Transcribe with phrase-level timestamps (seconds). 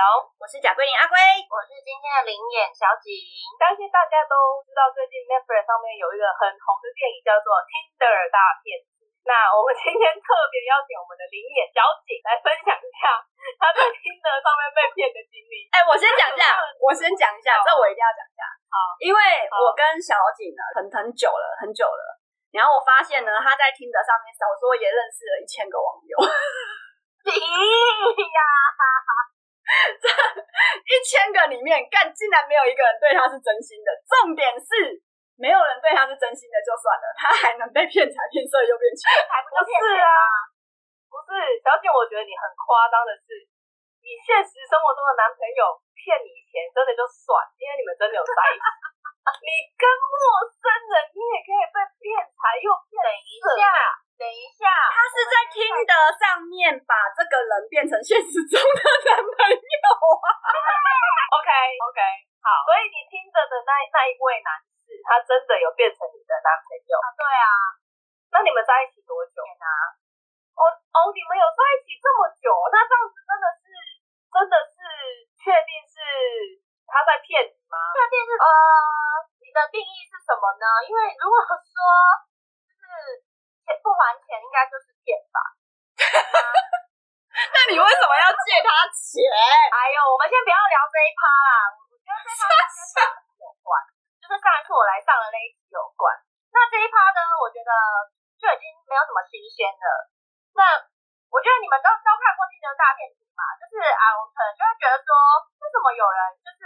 [0.00, 0.08] 己用。
[0.08, 1.12] Hello，我是贾桂林阿龟，
[1.52, 3.12] 我是今天的灵眼小景。
[3.60, 8.96] 相信大家都知道，最近 Netflix 上面有一个很红的电影叫做《Tinder 大骗子》。
[9.28, 13.12] 那我们今天特别邀请我们的灵眼小景来分享一下
[13.60, 15.68] 他在 Tinder 上面被骗的经历。
[15.68, 18.40] 哎、欸，我先讲一下，我先讲一下，这我一定要讲一下。
[18.72, 19.20] 好，因为
[19.52, 22.16] 我跟小景呢很很久了，很久了。
[22.56, 26.16] 然后我发现呢，他在 Tinder 上面少说也认识了一千个网友。
[27.20, 28.40] 咦呀，
[30.02, 33.88] 这一千个里面，干竟然没有一个人对他是真心的。
[34.04, 34.98] 重点是，
[35.38, 40.10] 没有人对他是真心的就算了，他还能被骗财骗色又骗钱，还不就是啊？
[41.10, 41.30] 不是，
[41.62, 43.46] 小姐，我觉得你很夸张的是，
[44.02, 48.66] 你现实生活中的男朋友骗你钱，真的就算，因为你们真的有在一起。
[49.44, 50.16] 你跟陌
[50.48, 53.04] 生人，你也可以被骗财又骗色。
[53.04, 53.64] 等一下，
[54.20, 59.84] 等一下，他是在 Tinder 上面把这个人变成现实中的男朋友
[60.20, 60.28] 啊。
[61.40, 61.48] OK
[61.88, 62.00] OK，
[62.44, 67.08] 好，所以你 Tinder 的那那一位男士，他真的有变成你的男朋友啊？
[67.16, 67.48] 对啊，
[68.36, 69.64] 那你们在一起多久呢？
[70.52, 72.52] 哦哦，你们有在一起这么久？
[72.68, 73.72] 那这样子真的是，
[74.28, 74.76] 真的是
[75.40, 75.96] 确定是
[76.84, 77.80] 他在骗你吗？
[77.96, 78.44] 确定是呃。
[79.40, 80.66] 你的定义是什么呢？
[80.84, 81.74] 因为如果说
[83.78, 85.38] 不还钱，应该就是骗吧。
[87.30, 89.22] 那你为什么要借他钱？
[89.70, 91.50] 哎呦，我们先不要聊这一趴啦。
[91.70, 93.70] 我觉得这一趴跟上一次有关，
[94.18, 96.10] 就是上一次我来上的那一集有关。
[96.50, 97.70] 那这一趴呢，我觉得
[98.36, 99.84] 就已经没有什么新鲜的。
[100.58, 100.62] 那
[101.30, 105.10] 我觉得你们都都看过《Tinder 大骗局》嘛，就是阿龙可能就会觉得说，
[105.62, 106.64] 为什么有人就是。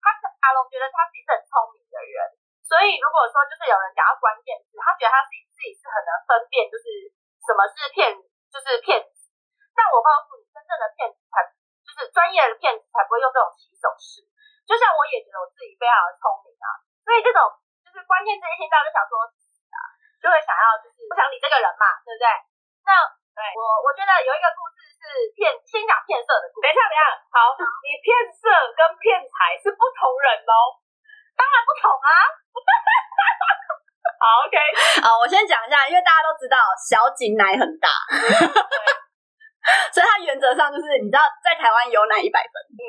[0.00, 2.16] 他阿龙觉得他是一个很聪明的人，
[2.64, 7.12] 所以如果说就是有人讲到关键字，他觉得他自己自己是很能分辨，就是
[7.44, 8.16] 什么是骗，
[8.48, 9.28] 就是骗子。
[9.76, 11.44] 但我告诉你，真正的骗子才
[11.84, 14.24] 就是专业的骗子才不会用这种起手式。
[14.64, 17.44] 就像我也觉得我自己非常的聪明啊，所以这种
[17.84, 19.76] 就是关键字一听到就想说啊，
[20.16, 22.26] 就会想要就是不想理这个人嘛，对不对？
[22.88, 23.04] 那
[23.36, 24.80] 对我我觉得有一个故事。
[25.00, 26.68] 是骗，先讲骗色的故事。
[26.68, 30.76] 等一下，等一下，好，你骗色跟骗财是不同人哦。
[31.34, 32.08] 当然不同啊。
[34.20, 34.56] 好，OK。
[35.00, 37.88] 好， 我先讲一下，因为大家都知道小景奶很大，
[39.88, 42.52] 所以他原则上就是，你知道在台湾有奶一百分。
[42.76, 42.84] 嗯，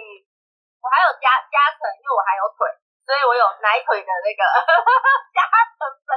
[0.84, 2.68] 我还有加加成，因为我还有腿，
[3.08, 4.44] 所以我有奶腿的那个
[5.32, 5.40] 加
[5.80, 6.12] 成分，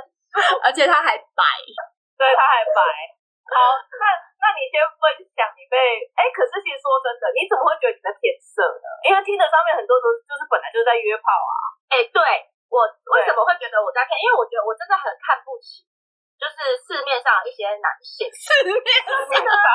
[0.66, 1.42] 而且他还白，
[2.18, 2.82] 对，他还白。
[3.54, 4.04] 好，那
[4.42, 5.78] 那你先分享你被
[6.18, 8.86] 哎、欸，可是其实说真的，你怎么会觉得你在骗色呢？
[9.06, 11.54] 因为听的上面很多都就是本来就是在约炮啊。
[11.94, 12.18] 哎、欸，对
[12.74, 12.82] 我
[13.14, 14.18] 为什么会觉得我在骗？
[14.18, 15.86] 因为我觉得我真的很看不起，
[16.34, 18.26] 就是市面上一些男性。
[18.34, 19.66] 市面上，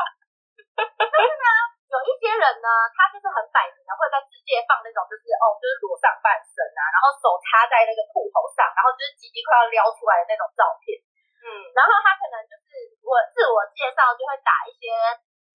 [0.75, 1.47] 就是呢，
[1.87, 10.99] 有一些人呢，他就是很摆明的会在世界放那种就是哦，就是裸上半身啊，然后手插在那个裤头上，然后就是鸡鸡快要撩出来的那种照片。
[11.39, 12.67] 嗯，然后他可能就是
[12.99, 14.91] 我自我介绍就会打一些，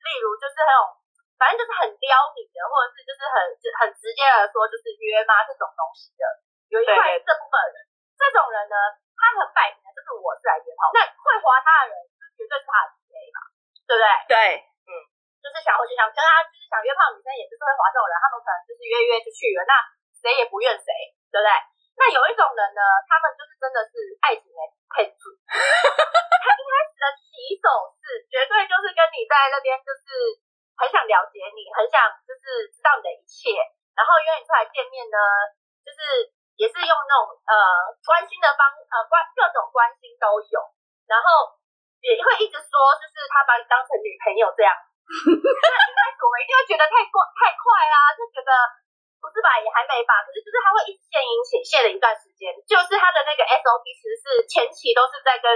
[0.01, 0.97] 例如就是那种，
[1.37, 3.37] 反正就是很撩你的，或者是就是很
[3.85, 6.25] 很直接的说就是约吗这种东西的，
[6.75, 7.77] 有一块这部分人，
[8.19, 8.77] 这种人呢，
[9.15, 13.39] 他很摆明的就是我是来约炮，那会滑他的人就绝对是他的 TA 嘛，
[13.87, 14.07] 对不对？
[14.27, 14.37] 对，
[14.91, 14.91] 嗯，
[15.39, 19.79] 就是想我就想跟他就是想约炮女生，也就是会滑这种人，他们可能就是约约就去了，那
[20.19, 20.91] 谁也不怨谁，
[21.31, 21.51] 对不对？
[21.95, 24.59] 那有一种人呢，他们就是真的是爱情的
[24.99, 27.71] 骗子， 他一开始的起手
[28.03, 30.11] 是绝对就是跟你在那边就是
[30.75, 33.55] 很想了解你，很想就是知道你的一切，
[33.95, 35.19] 然后约你出来见面呢，
[35.87, 37.55] 就是也是用那种呃
[38.07, 40.57] 关心的方呃关各种关心都有，
[41.07, 41.59] 然后
[42.01, 48.53] 也会一直说就是他把你当成女朋友这样，那一开始我们一定会觉得太过太快啦，就觉得。
[49.25, 55.49] 不是吧，也还没吧，可是就是他会一直献殷勤，献了一段时间，就是他的那个 SOP 其实是前期都是在跟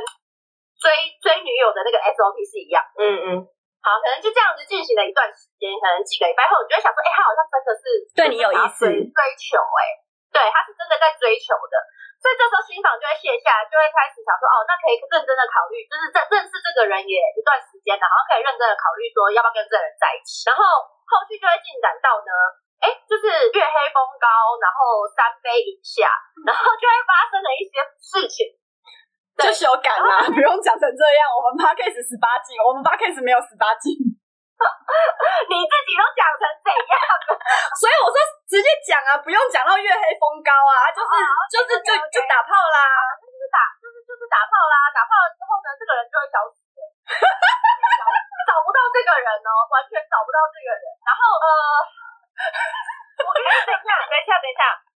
[0.81, 0.89] 追
[1.21, 3.45] 追女友的那个 SOP 是一样，嗯嗯，
[3.85, 7.85] 好，可能就这样子进行了一段时间，可能几个礼拜后，我就会想说，哎、欸，他好像真的是
[8.17, 9.85] 对你有意思，追求、欸，哎，
[10.29, 11.75] 对，他是真的在追求的，
[12.21, 20.63] 所以这时候心房就会卸下来，就会开始想说，哦，那可以认真的考虑，就是在认识这个人也一段时间，然后可以认真的考虑说要不要跟这个人在一起，然后
[21.09, 22.33] 后续就会进展到呢。
[22.79, 26.07] 哎，就是月黑风高，然后三杯以下，
[26.47, 28.55] 然后就会发生了一些事情，
[29.35, 31.27] 就修改啦，不用讲成这样。
[31.27, 33.99] 我们 Podcast 十八禁，我们 Podcast 没有十八禁，
[35.49, 37.31] 你自己都讲成怎样了？
[37.79, 38.17] 所以我说
[38.51, 42.79] 直接讲啊，不用讲到月黑风高啊，就是、哦、就是就.就打炮啦，
[43.21, 46.59] 就是打就是就是打炮啦，打炮了之后呢，这个人就会消失，
[48.49, 50.83] 找不到这个人，哦，完全找不到这个人。
[51.07, 51.47] 然后呃，
[53.23, 54.88] 我跟你等一下，等一下，等一下，你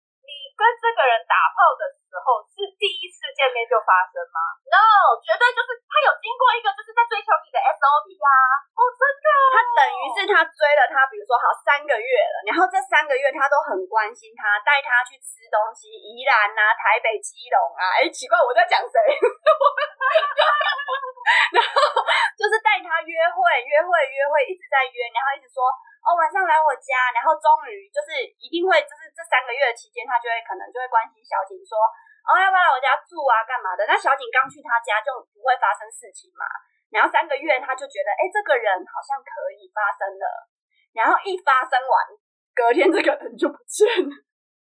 [0.62, 4.38] 跟这个人打炮的时候是第一次见面就发生吗
[4.70, 8.30] ？No，绝对就是他有经过一个就是在追求你的 SOP 啊。
[8.78, 17.98] 哦，真的、哦，他等于是他追了他，比如说好三个月了，然后这三个月他都很关心他，带他去吃东西，宜兰啊、台北、基隆啊。
[17.98, 18.98] 哎，奇怪，我在讲谁？
[21.58, 21.74] 然后
[22.38, 25.66] 就是带他约会，约会，约会，一直在约，然后一直说
[26.02, 31.78] 哦，晚上来我家，然后终于就是一定会，就是这三个月的期间，他就会可能就会关心小景说
[32.26, 33.86] 哦，要不要来我家住啊，干嘛的？
[33.86, 36.46] 那小景刚去他家就不会发生事情嘛。
[36.90, 40.26] 然后三个月他就觉得哎，这个人好像可以发生了，
[40.92, 41.94] 然后一发生完，
[42.54, 44.12] 隔天这个人就不见了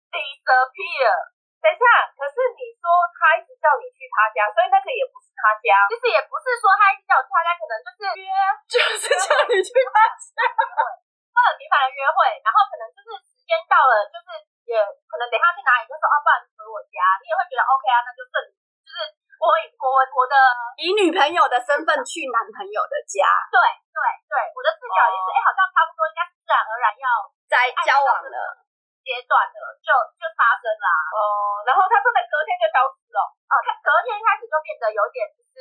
[0.09, 1.37] ，disappear。
[1.61, 1.85] 等一下，
[2.15, 5.83] 可是你说他一直叫你去他家，所以那个也不是他家。
[5.91, 8.31] 其实也不是说他一直叫我去他家，可能就是约，
[8.71, 10.41] 就是叫你去他家，
[11.37, 14.33] 会很频繁的约会，然后可能就是时间到了，就是
[14.73, 18.57] 也可能等他去哪里，就说哦，不然你回我家，你也会觉得 OK 啊，那就顺利。
[18.57, 18.97] 就是
[19.37, 19.87] 我我
[20.17, 20.35] 我的
[20.81, 23.61] 以女朋友的身份去男朋友的家，对
[23.93, 24.01] 对
[24.33, 27.07] 对，我的视角也是，哎、哦，好像差不多应该是自然而然要
[27.47, 28.65] 在交往了。
[29.07, 35.55] 阶段了就就发生啦，哦、呃，然后他真的隔天就消失了，哦、他，隔天开始就变得有点就是，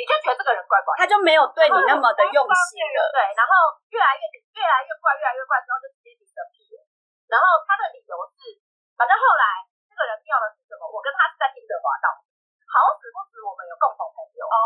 [0.00, 3.52] 你就觉得这个人怪怪，他就没有对你那么的用心了，对，然后
[3.92, 4.24] 越来越
[4.56, 6.80] 越来越怪，越来越怪之后就直接离了屁了，
[7.28, 8.56] 然后他的理由是，
[8.96, 9.44] 反正后来
[9.84, 10.88] 这个人妙的是什么？
[10.88, 12.16] 我跟他是在听德华道，
[12.64, 14.56] 好死不死我们有共同朋友哦，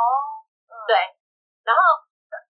[0.71, 0.95] 嗯、对，
[1.67, 1.83] 然后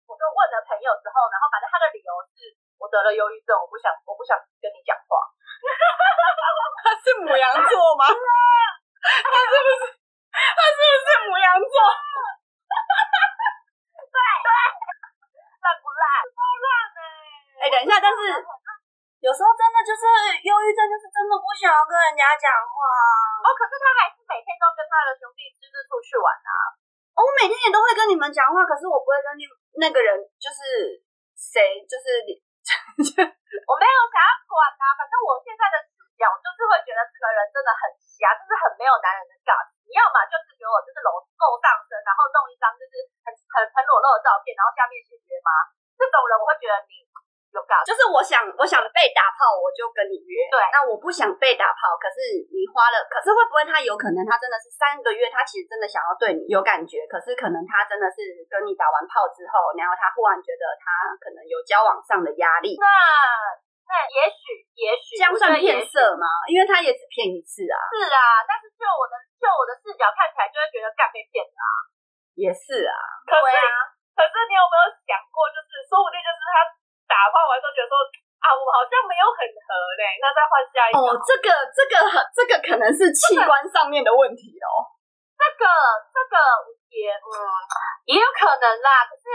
[0.10, 5.22] 我就问了朋友之后，然后反正他的理由是我得了忧郁症，我不想我不想跟你讲话。
[6.82, 8.10] 他是母羊座吗？
[8.10, 9.84] 他是不是？
[10.34, 11.76] 他是不是母羊座？
[14.10, 14.50] 对对，
[15.62, 16.04] 烂不烂？
[16.34, 16.68] 超烂
[16.98, 17.00] 的。
[17.62, 18.22] 哎，等一下，但是
[19.22, 20.02] 有时候真的就是
[20.46, 22.78] 忧郁症，就是真的不想要跟人家讲话。
[23.42, 26.52] 哦，可是他还是每天都跟他的兄弟侄子出去玩啊。
[27.14, 29.46] 哦，我每天也都会跟你们讲话，可是我不会跟你
[29.78, 31.02] 那个人，就是
[31.38, 32.42] 谁，就是你。
[33.70, 39.82] 我没有想要管啊，反正我现在的视角就是会觉得这个人真的很瞎，就是很没有男人的感觉。
[39.86, 45.74] 你要么就是给我就是露够上身，然后弄一张就是很很很裸露的照片，然后下面写约吗？
[45.98, 47.11] 这种人我会觉得你。
[47.82, 50.48] 就是我想，我想被打炮，我就跟你约。
[50.54, 62.78] 对，那我不想被打炮，可是你花了，可是会不会他有可能他真的是三个月，他其实真的想要对你有感觉，可是可能他真的是跟你打完炮之后，然后他忽然觉得他可能有交往上的压力。
[62.80, 62.88] 那
[63.90, 66.30] 那也许也许这样算骗色吗？
[66.48, 67.78] 因为他也只骗一次啊。
[67.98, 71.66] 是啊，但是就我的就我的视角看起来，就会觉得干被骗了啊。
[72.38, 72.96] 也是啊。
[73.26, 73.92] 对啊。
[74.16, 76.78] 可是你有没有想过，就是说不定就是他。
[77.12, 78.00] 打炮完之后觉得说
[78.40, 79.68] 啊，我好像没有很合
[80.00, 81.04] 嘞，那再换下一个。
[81.04, 81.96] 哦，这个这个
[82.32, 84.88] 这个可能是器官上面的问题哦。
[85.36, 85.66] 这个
[86.08, 86.36] 这个
[86.90, 87.34] 也嗯
[88.08, 89.26] 也有可能啦，可是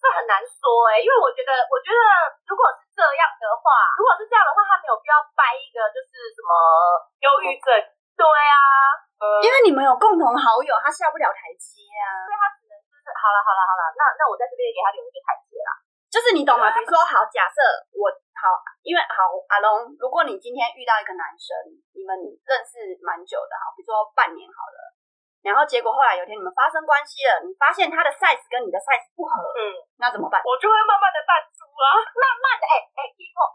[0.00, 2.00] 这很难说哎，因为我觉得我觉得
[2.48, 6.50] 如果是这样的话，如果是这样的话，他没有必要掰一个就是什么
[7.22, 7.68] 忧郁症。
[8.20, 8.56] 对啊，
[9.16, 15.72] 呃，因为你们有共同好友，他下不了台阶啊，所以他只能就是好了好了好了，那那我在这边也给他留一个台阶啦。
[16.10, 16.66] 就是你懂吗？
[16.74, 17.62] 比如说，好，假设
[17.94, 18.50] 我好，
[18.82, 21.54] 因为好阿龙，如果你今天遇到一个男生，
[21.94, 24.78] 你们认识蛮久的，好，比如说半年好了，
[25.46, 30.42] 然后结果后来有天你们发生关系了，你发现他的 size 跟你的 size 不合，嗯，那怎么办？
[30.42, 33.54] 我就会慢慢的淡出啊，慢慢的，哎、欸、哎、欸、，keyword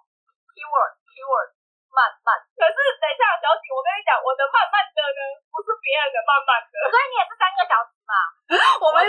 [0.55, 1.49] keyword keyword，
[1.91, 2.39] 慢慢。
[2.55, 5.21] 可是等一下，小景，我跟你讲，我的慢慢的呢，
[5.51, 8.15] 不是别人的慢慢的，所以你也是三个小时嘛，
[8.79, 9.03] 我们。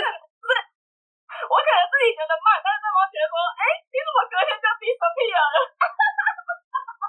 [1.27, 5.57] 我可能自己觉得慢，但是对方觉得说，哎、欸，你怎么隔天就 disappear 了？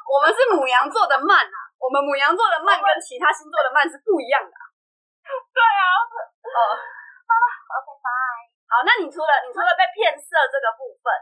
[0.09, 4.63] 我们是母羊座的慢啊，我们母羊座的慢跟其他星座的慢是不一样的、啊。
[5.53, 5.85] 对啊，
[6.49, 6.59] 哦，
[7.29, 7.35] 啊
[7.77, 8.49] ，OK bye。
[8.69, 11.13] 好，那你除了你除了被骗色这个部分，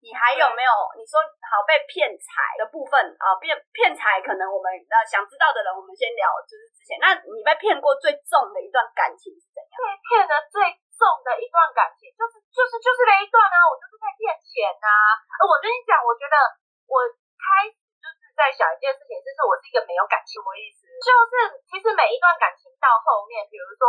[0.00, 0.72] 你还有没有？
[0.96, 9.72] 你说好被骗财的部分啊，骗骗财可能我们呃想知道的人，我们先聊，就是之前，那你被骗过最重的一段感情是怎样？
[9.76, 10.80] 被骗的最。
[11.02, 15.42] 重的一段感情，就是就是就是那一段啊，我就是在骗钱呐、啊。
[15.42, 16.38] 我跟你讲，我觉得
[16.86, 17.02] 我
[17.34, 23.82] 开始就是在想一件事情，就是我是一个没有感情的意思，就是其实每一段感情到后面，比如说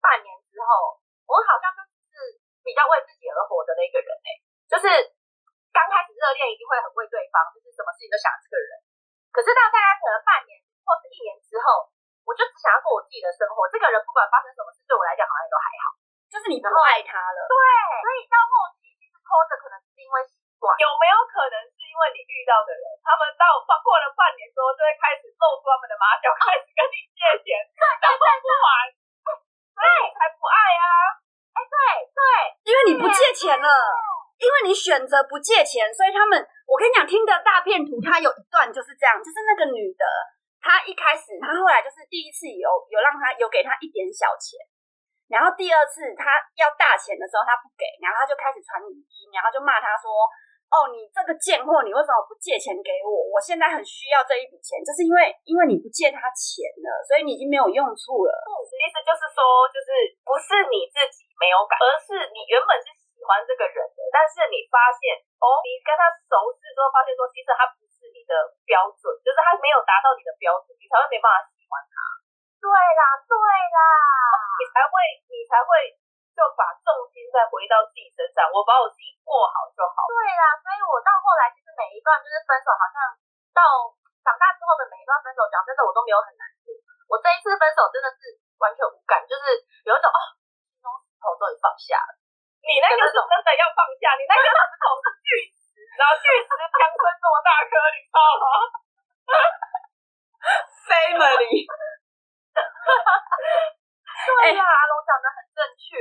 [0.00, 0.96] 半年之后，
[1.28, 4.88] 我好像就是比较为自己而活的那个人哎、欸，就是
[5.68, 8.72] 刚开始热恋一定会很为对方，就是什么事情都想这个人，
[9.28, 10.56] 可是到大家可能半年
[10.88, 11.92] 或是一年之后，
[12.24, 15.86] 我就只想要过我自己的生活，这个人不管发生什么事，对我来讲好像都还好。
[16.28, 17.56] 就是你不爱他了，对，
[18.04, 28.68] 所以到后期其实拖着可能是因为习惯，有没有可能是因为你遇到的人，他们到过了半年之后，就会开始露出他们的马脚，开始跟你借钱，然后不还，
[29.72, 30.86] 所以才不爱啊！
[31.56, 31.76] 哎，对
[32.12, 32.22] 对，
[32.68, 33.68] 因为你不借钱了，
[34.36, 36.36] 因为你选择不借钱，所以他们，
[36.68, 40.04] 我跟你讲，听的大片图，他有一段就是这样，就是那个女的，
[40.60, 44.60] 她一开始，她后来就是第一次有有让他有给他一点小钱。
[45.28, 50.08] 然后第二次他要大钱的时候，他不给，然后他就开始传语音，然后就骂他说
[50.72, 53.12] ：“哦，你这个贱货，你为什么不借钱给我？
[53.32, 58.32] 我现在很需要这一笔钱，就是因为因为你不借他钱了，所以你已经没有用处了。”
[58.78, 68.32] 意思就是说，就是不是你自己没有改，而是你原本是喜欢这个人的，但是你发现哦，你跟他熟识之后，发现说其实他不是你的
[68.64, 71.98] 标准，就是他没有达到你的标准，你才会没办法喜欢他。
[72.58, 73.80] 对啦，对啦，
[74.58, 74.94] 你才会，
[75.30, 75.94] 你才会
[76.34, 78.46] 就把重心再回到自己身上。
[78.50, 80.06] 我把我自己过好就好。
[80.10, 82.98] 对啦，所以我到后来其实每一段就是分手，好像
[83.54, 83.62] 到
[84.26, 86.74] 长大之后的每一段分手，讲真的我都没有很难过。
[87.08, 89.54] 我这一次分手真的是完全无感，就是
[89.86, 90.18] 有一种哦，
[90.68, 92.12] 心中石头终于放下了。
[92.58, 98.44] 你那个是真的要放下，你那个石头是巨石，然后巨石强身这么大颗，你知道吗？
[100.88, 101.64] Family。
[104.28, 105.96] 对呀、啊，阿龙讲的很正确，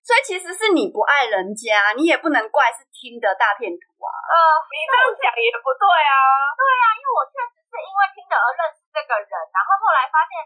[0.00, 4.08] 所以其实是你不爱人家，你也不能怪是听的大骗徒啊。
[4.08, 4.34] 呃，
[4.70, 6.14] 你这样讲也不对啊。
[6.56, 10.40] 对啊，因为我确实是因为听的而认识这个人，然后后来发现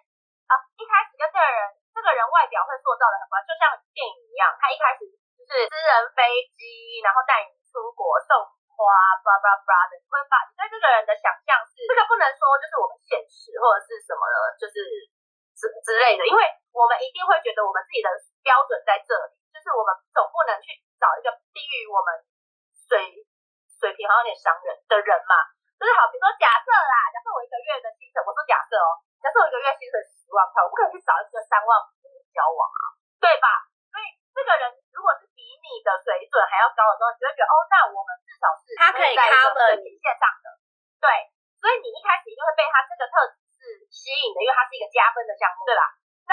[0.51, 1.61] 啊，一开始跟这个人，
[1.93, 5.07] 这个人外表会塑造的很乖，就像电影一样，他一开始
[5.39, 8.43] 就是私人飞机，然后带你出国送
[8.75, 8.83] 花，
[9.23, 14.75] 巴拉巴拉的，你会把你对这个人的想象是这个不能说就是我们现实或者是什么的，就是。
[15.59, 18.07] 之之类的，因为我们一定会觉得我们自己的
[18.47, 22.15] 标准在这里，就是我们总不能去找一个低于我们
[22.87, 23.27] 水
[23.67, 25.35] 水平好像有点伤人的人嘛。
[25.79, 33.67] 就是好，比如说假设啦，假设我一个月的薪水，我说假设哦，假设我一个月薪水十万块，我不可能去找一个三万五的人交往啊，对吧？
[33.91, 40.47] 所以这个人如果是比你的水准还要高的时候，你就会觉得哦，那我们至少是他可以 cover 水平线上的，
[40.99, 41.07] 对，
[41.63, 43.48] 所以你一开始一定会被他这个特质。
[43.93, 45.83] 吸引的，因为它是一个加分的项目，对吧？
[46.29, 46.33] 那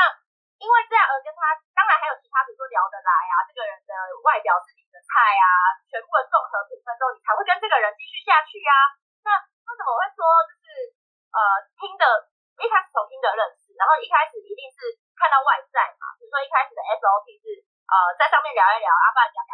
[0.60, 3.92] 因为这样而跟他，当然还有其他，比如说聊得来啊，这个人的
[4.24, 5.46] 外表是你的菜啊，
[5.92, 8.96] 全部的综合评分之后，你才会跟这个人继续下去啊。
[9.28, 10.66] 那为什么会说就是
[11.36, 11.40] 呃
[11.76, 12.06] 听的，
[12.64, 17.60] 一开始从听的认识，然后一开始一定是看到外在嘛，比如说一开始的 SOP 是
[17.92, 19.52] 呃在上面聊一聊，阿爸讲讲，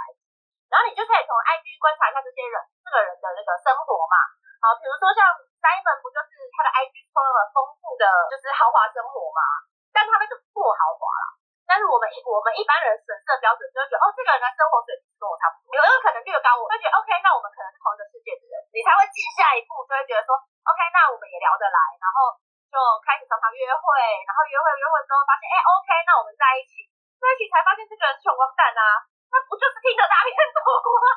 [0.70, 4.38] 然后你就可以从 IG 观察一下这些人，这个人的那个生活嘛。
[4.62, 5.26] 好，比如说像
[5.58, 9.42] Simon 不就是他的 IG 充了丰富的，就是豪华生活嘛？
[9.90, 11.34] 但他们就不豪华啦。
[11.66, 22.38] 但是我们一我们一般人审视的标准就会觉得，哦，这个人的生活水平跟我差不多，有有可能略高我，会觉得 OK，那我们可能是同一个世界的人，你才会进下一步，就会觉得说 OK，那我们也聊得来，然后
[22.70, 23.84] 就开始常常约会，
[24.28, 26.86] 然后约会约会之后发现，哎，OK，那我们在一起，
[27.18, 30.60] 在一起才发现这个人穷光蛋啊，那不就是听的大骗徒
[31.02, 31.08] 吗？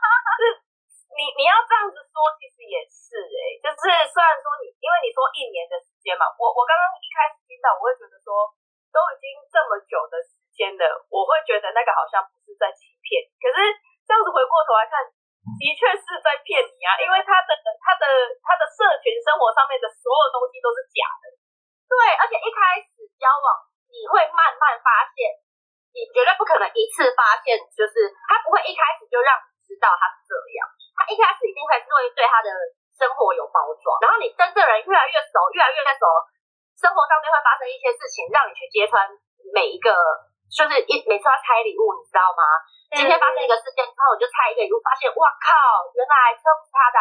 [1.14, 8.50] 你你要这样子说，其实也是哎、欸，就是虽然说你，因为你说一年的时间嘛，我我刚刚一开始听到，我会觉得说，
[8.90, 13.62] 都已经这么久的时间了，我会觉得那个好像不是在欺骗，可是
[14.02, 15.06] 这样子回过头来看，
[15.58, 18.04] 的确是在骗你啊，因为他的他的
[18.42, 21.30] 他的社群生活上面的所有东西都是假的，
[21.86, 25.30] 对，而且一开始交往，你会慢慢发现，
[25.94, 30.66] 你绝对不可能一次发现，就是他不会一开始就让你知道他是这样。
[30.94, 32.48] 他一开始一定会是会对他的
[32.94, 36.06] 生活有包装，然后你跟这人越来越熟，越来越熟，
[36.78, 39.02] 生活上面会发生一些事情，让你去揭穿
[39.50, 39.90] 每一个，
[40.46, 42.42] 就是一每次要拆礼物，你知道吗？
[42.94, 45.50] 今天发生一个事件之后，我就拆一个礼物，发现哇靠，
[45.98, 46.98] 原来车不是他的，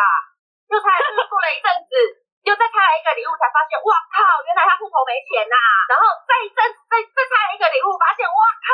[0.73, 1.93] 又拆了，过了一阵子，
[2.49, 5.57] 又再拆了一个礼物，才发现哇靠，原来他户头没钱呐，
[5.93, 8.69] 然后再一阵子再再拆了一个礼物，发现哇靠，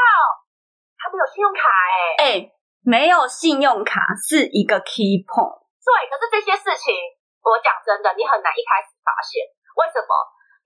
[0.95, 1.91] 他没有信用卡哎、
[2.23, 2.47] 欸。
[2.47, 5.65] 欸没有信用卡是一个 key point。
[5.83, 6.93] 对，可是这些事情，
[7.41, 9.43] 我讲真的，你很难一开始发现。
[9.75, 10.13] 为什么？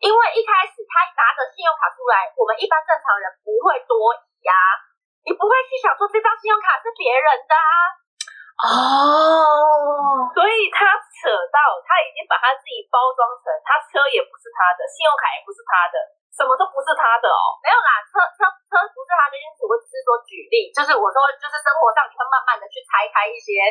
[0.04, 4.84] 因为一开始他拿着信用卡出来，我们一般正常人不会多疑呀、啊，
[5.24, 8.03] 你不会去想说这张信用卡是别人的啊。
[8.62, 15.98] 哦，所以他扯到，他已经把他自己包装成，他车也不是他的，信用卡也不是他的。
[16.34, 23.62] 什么都不是他的哦，没有啦，车车车不是他的意思，我只是说举例，就是我说，就是生活上你会慢慢的去拆开一些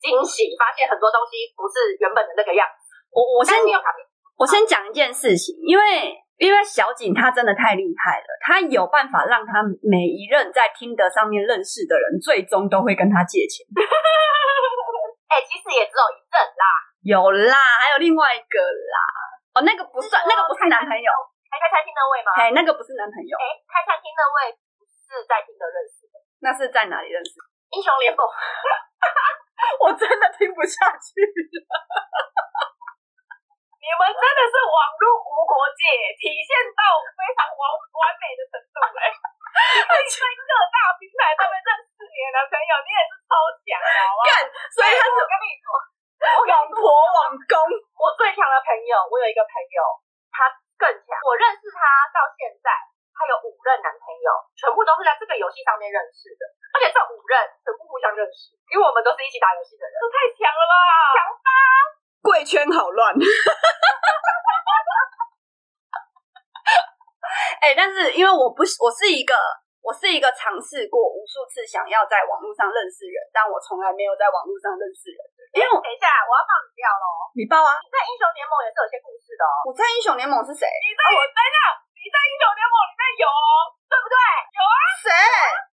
[0.00, 2.88] 惊喜，发现很多东西不是原本的那个样子。
[3.12, 3.60] 我我先
[4.40, 13.64] 我先讲一件事情，因为因为小景他真的太厉害了，他有办法让他每一任在听得上面认识的人，最终都会跟他借钱。
[15.32, 16.64] 哎、欸，其实也只有一任啦，
[17.02, 17.16] 有
[17.50, 18.98] 啦，还有另外一个啦。
[19.56, 21.10] 哦，那个不算，那个不是男朋友。
[21.48, 22.30] 还开餐厅那位吗？
[22.36, 23.32] 哎，那个不是男朋友。
[23.40, 27.40] 哎，开餐厅那位不是在听的认识的，那是在哪里认识？
[27.72, 28.20] 英雄联盟。
[29.80, 31.58] 我真的听不下去了。
[33.86, 35.86] 你们真的是网络无国界，
[36.18, 36.82] 体现到
[37.14, 39.06] 非常完完美的程度 哎！
[39.06, 44.20] 在各大平台上面认识你的男朋友，你也是超强的，好吗？
[44.26, 44.30] 干，
[44.74, 45.70] 所以他是我跟你说，
[46.50, 47.54] 网婆网公。
[47.94, 49.78] 我最强的朋友，我有一个朋友，
[50.34, 51.14] 他更强。
[51.22, 52.74] 我认识他到现在，
[53.14, 54.28] 他有五任男朋友，
[54.58, 56.42] 全部都是在这个游戏上面认识的，
[56.74, 60.74] 而且这五任全部互相认识，因为我们都是一起打游戏的人，这太强了吧！
[61.14, 61.50] 强吧？
[62.26, 63.14] 贵圈好乱。
[67.62, 69.34] 哎、欸，但是因为我不是，我是一个，
[69.78, 75.18] 我是一个尝试过无数次想要在网络上认识人，但我从来没有在网络上认识人。
[75.54, 77.06] 因为我等一下，我要爆你料喽！
[77.32, 77.78] 你爆啊！
[77.80, 79.64] 你在英雄联盟也是有些故事的哦。
[79.64, 80.68] 我在英雄联盟是谁？
[80.68, 81.58] 你在我等一下，
[81.96, 84.16] 你在英雄联盟里面有哦，对不对？
[84.52, 84.76] 有啊。
[85.00, 85.08] 谁？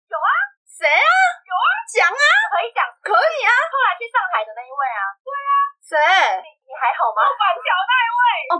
[0.09, 0.31] 有啊。
[0.77, 1.11] 谁啊？
[1.41, 1.69] 有啊。
[1.89, 2.25] 讲啊。
[2.53, 2.85] 可以讲。
[3.01, 3.51] 可以啊。
[3.73, 5.03] 后来去上海的那一位啊。
[5.25, 5.51] 对啊。
[5.81, 5.97] 谁？
[6.45, 7.25] 你你还好吗？
[7.41, 8.23] 板桥那一位。
[8.53, 8.55] 哦。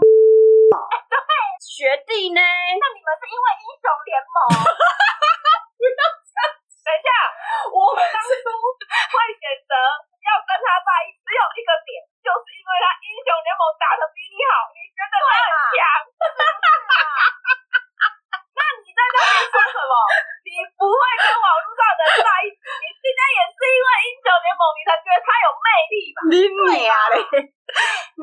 [0.89, 1.21] 哎 对。
[1.61, 2.41] 学弟呢？
[2.41, 4.35] 那你们是因为英雄联盟？
[5.77, 6.49] 不要这样。
[6.57, 7.09] 等一下，
[7.69, 9.75] 我们当初会选择
[10.23, 15.83] 要跟他在一起，只有一个点，就是因为他英雄联盟打得比你好，你觉得他很强。
[18.55, 19.93] 那你在那边说什么？
[20.47, 26.17] 你不会跟网络上的人在一起，你今天也是因为英雄联盟，你才觉得他有魅力吧？
[26.31, 26.35] 你
[26.71, 26.87] 娘
[27.19, 27.51] 嘞！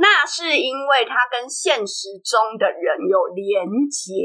[0.01, 4.17] 那是因为他跟现实中的人有连结，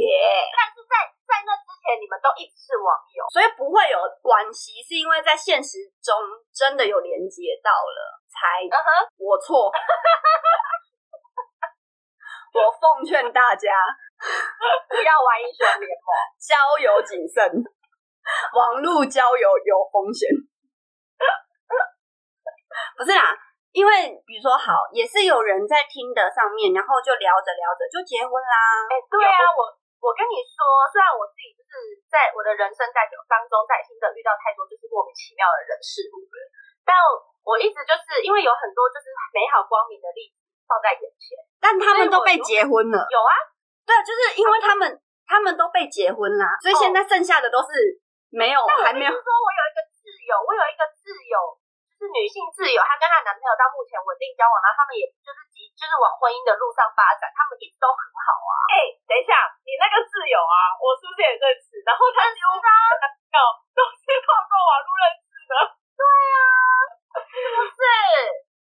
[0.55, 4.79] 但是在在那之前，你们都一直是网友，所以不会有关系。
[4.79, 6.15] 是因为在现实中
[6.55, 8.63] 真的有连结到了，才
[9.19, 9.67] 我错。
[12.55, 13.67] 我奉劝大家
[14.87, 16.07] 不要玩英雄联盟，
[16.39, 17.51] 交友谨慎，
[18.55, 20.23] 网络交友有风险。
[22.95, 23.35] 不是啦。
[23.69, 28.85] 因为比如说好，也是有人在听的上面，然后就聊着聊着就结婚啦。
[28.89, 29.61] 哎、欸，对啊，我
[30.01, 30.57] 我跟你说，
[30.89, 36.37] 虽然我自己就是在我的人生在当中，在新的遇到太多就是莫名其妙的人事物了，
[36.81, 36.97] 但
[37.45, 43.05] 我一直就是因为有很多就是美好光明的例子放在眼前，但他们都被结婚了。
[43.05, 43.33] 有啊，
[43.85, 44.97] 对，就是因为他们
[45.29, 48.01] 他们都被结婚啦，所以现在剩下的都是
[48.33, 49.11] 没有，还没有。
[49.13, 51.58] 说我有一个挚友，我有一个挚友。
[51.99, 58.51] 是女性挚友，她跟她男朋友到目前稳定交往，然后他们也就是急，就是往婚姻的路上发展，他们一直都很好啊。
[58.71, 59.35] 哎、欸，等一下，
[59.67, 61.75] 你那个挚友啊，我是不是也认识？
[61.83, 63.39] 然后他几乎男朋友
[63.75, 65.53] 都是透过网络认识的。
[65.99, 66.39] 对啊，
[67.19, 67.83] 是不是？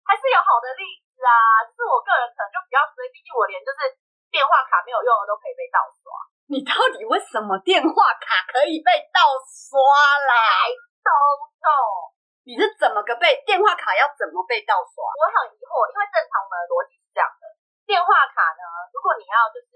[0.07, 1.59] 还是有好的例子啊。
[1.67, 3.99] 就是我个人可能就比较衰，毕竟我连就是
[4.31, 6.15] 电话卡没有用的都可以被盗刷。
[6.47, 9.75] 你到底为什么电话卡可以被盗刷
[10.23, 10.71] 啦？
[11.03, 11.11] 都
[11.59, 12.14] 懂。
[12.45, 15.01] 你是怎么个被电话卡要怎么被盗刷？
[15.01, 17.43] 我很疑惑，因为正常我们的逻辑是这样的：
[17.89, 19.73] 电话卡呢，如果你要就是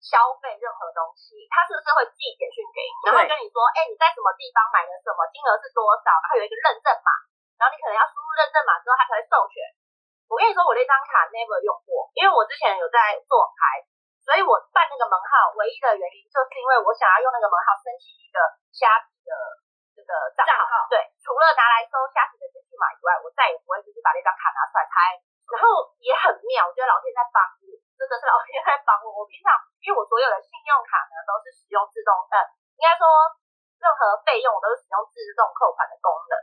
[0.00, 7.12] 消费任何东西，它是不是会寄简讯给你，然后跟你说，哎、你在什么地方买了什么，金额是多少，然后有一个认证码，
[7.60, 9.60] 然后你可能要输入认证码之后，它才会授权。
[10.32, 13.84] 我跟你说，我那张卡 never 用过，因为我之前有在做网拍，
[14.24, 18.40] 所以我办那个门号唯一的原因就是因为我想要用那个门号申请一个
[18.72, 19.60] 虾皮的。
[20.02, 25.22] 这个账号，号对，除了拿来收虾皮的简讯码以外，我再也不会就是把那张卡拿出来拍。
[25.52, 25.68] 然后
[26.00, 29.20] 也很妙，我觉得老天在帮我，真的是老天在帮我。
[29.20, 29.52] 我平常
[29.84, 32.40] 因为我所有的信用卡呢都是使用自动，呃，
[32.78, 33.04] 应该说
[33.76, 36.34] 任何费用我都是使用自动扣款的功能，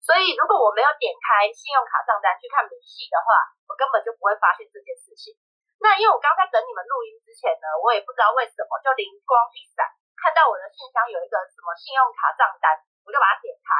[0.00, 5.36] 所以如果我没有点开信用卡账单去看明细的话，我根本就不会发现这件事情。
[5.76, 9.84] 那因为我刚才等你们录音之前呢，我也不知道为什么就灵光一闪。
[10.16, 12.72] 看到我的信箱有一个什么信用卡账单，
[13.06, 13.70] 我就把它点开。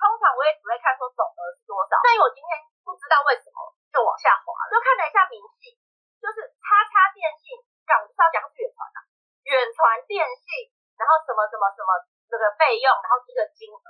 [0.00, 2.50] 通常我也只会看说总额是多少，但因为我今天
[2.82, 3.60] 不知道为什么
[3.92, 5.78] 就往下滑了，就看了一下明细，
[6.18, 7.54] 就是叉叉电信，
[7.86, 8.98] 港是要讲是远传啊，
[9.46, 9.78] 远传
[10.10, 13.86] 电信，然后什么什么什么这个费用，然后这个金额，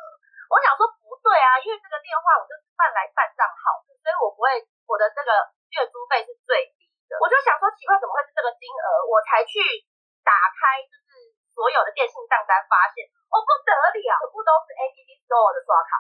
[0.53, 5.31] 我想说不对啊，因为这个电话我就是办来办账号，所以我不会我的这个
[5.73, 9.62] 月租费是最低的，我就想说奇怪怎么会是这个金额，我才去
[10.21, 11.33] 打开就是。
[11.53, 15.97] 所有的电信账单发现，哦不得了，全部都是 APP Store 的刷卡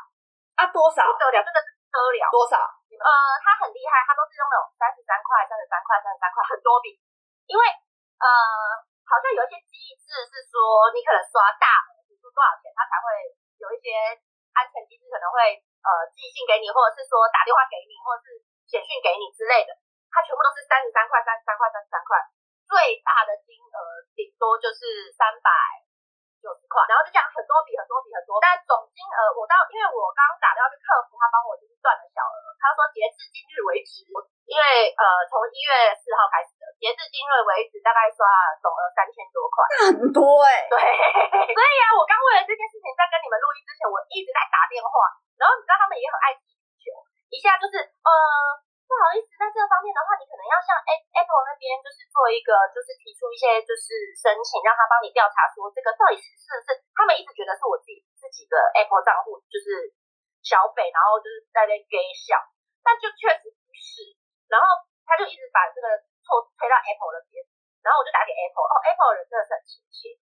[0.60, 1.08] 啊，多少？
[1.08, 2.28] 不得了，真的是不得了。
[2.28, 2.60] 多少？
[2.60, 3.08] 呃，
[3.40, 6.94] 他很厉害，他都是用那种三十三块、三十三块、三十三块，很多笔。
[7.48, 7.64] 因为
[8.20, 8.28] 呃，
[9.08, 13.96] 好像有一些机制是说，你可能刷大额，比如说多少钱，他才会有一些
[14.54, 19.72] 安全机制，可能会呃寄信给你，或者是说打电话给你，或者是简讯给你之类的，
[20.12, 22.20] 它全部都是三十三块、三十三块、三十三块，
[22.68, 23.76] 最大的金额
[24.14, 25.50] 顶多就是三百
[26.42, 34.02] 九十块，然后就这样很多笔、很多笔、很多，但总金额我到，因为我刚刚打电话去客服，他帮我就是算了小额，他说截至今日为止，
[34.50, 39.56] 因为呃从一月四号开始的，截至今日为止大概刷了总额三千多块，
[39.94, 40.76] 很多哎、欸，对，
[41.54, 46.90] 所以啊，我刚为了这件事情在跟你们录音之前，我一直在打电话，然后你知道他们也很爱踢球，
[47.30, 48.10] 一下就是呃。
[48.92, 59.96] 不好意思，在这个方面的话，你可能要向 Apple 那边就是做一个，就是提出一些就是申请，让他帮你调查说这个到底是不是他们一直觉得是我自己自己的 Apple 账户就是
[60.44, 62.36] 小北，然后就是在那边给小，
[62.84, 64.12] 但就确实不是，
[64.52, 64.68] 然后
[65.08, 67.40] 他就一直把这个错推到 Apple 那边，
[67.80, 70.20] 然后我就打给 Apple，哦，Apple 人真的是很亲切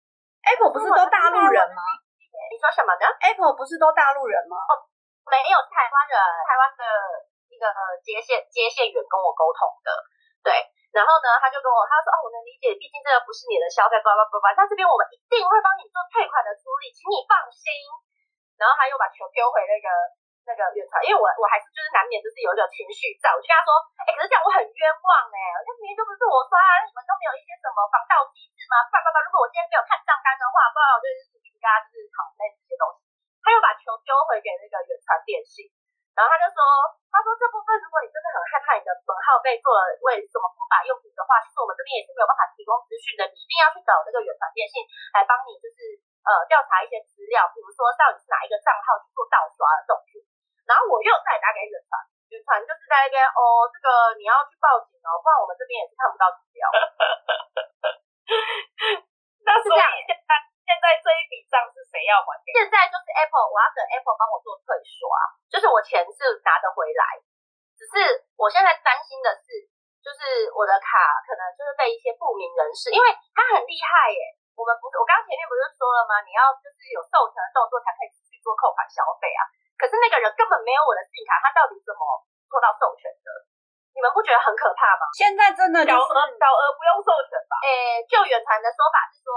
[0.56, 1.84] ，Apple 不是都大陆人吗？
[2.48, 4.56] 你说什么呢？Apple 不是都大陆人吗？
[4.72, 4.88] 哦，
[5.28, 6.16] 没有，是台湾人，
[6.48, 6.84] 台湾的。
[7.64, 7.72] 一个
[8.04, 9.90] 接线接线员跟我沟通的，
[10.44, 10.52] 对，
[10.92, 17.72] 然后呢，他就跟我他说哦，我能理解，毕竟这个不是你的消费，叭叭叭叭，但这边我们一定会帮你做退款的处理，请你放心。
[18.60, 19.88] 然后他又把球丢回那个
[20.44, 23.72] 那个远传，因为我我还是就是难免就是有一种情绪在，我就跟他说，
[24.04, 28.84] 哎，可是这样我很冤枉哎，这明明就不是我刷，你们都没有一些什么防盗机制吗？
[28.92, 33.08] 叭叭叭，如果我今天没有看账单的话，不然我就是一直跟他就是讨论这些东西。
[33.40, 35.68] 他又把球丢回给那个远传电信。
[36.14, 36.62] 然后他就说，
[37.10, 44.86] 他说这部分如果你真的很害怕你的本号被做了为什么不法用途的话，其实我们这边也是没有办法提供资讯的，你一定要去找这个远传电信
[45.18, 50.22] 来帮你，就是呃调查一些资料，比如说到底是哪一个账号去做盗刷的动作。
[50.64, 51.98] 然后我又再打给远传，
[52.32, 56.64] 远传就是在那边哦，这个你要去报警哦，不然我们这边也是看不到资料。
[59.44, 60.32] 那是这样，现在
[60.64, 62.56] 现在这一笔账是谁要还给？
[62.56, 65.04] 现在就是 Apple，我要等 Apple 帮我做退刷。
[65.54, 67.22] 就是我钱是拿得回来，
[67.78, 69.70] 只是我现在担心的是，
[70.02, 73.06] 就是我的卡可能就是被一些不明人士，因为
[73.38, 74.34] 他很厉害耶。
[74.58, 76.26] 我们不是，我刚刚前面不是说了吗？
[76.26, 79.46] 你要就是有授权的动作才可以去做扣款消费啊。
[79.78, 82.02] 可是那个人根本没有我的信用卡，他到底怎么
[82.50, 83.30] 做到授权的？
[83.94, 85.06] 你们不觉得很可怕吗？
[85.14, 87.54] 现在真的、就是、小额小额不用授权吧？
[87.62, 89.30] 诶、欸，就远传的说法是说。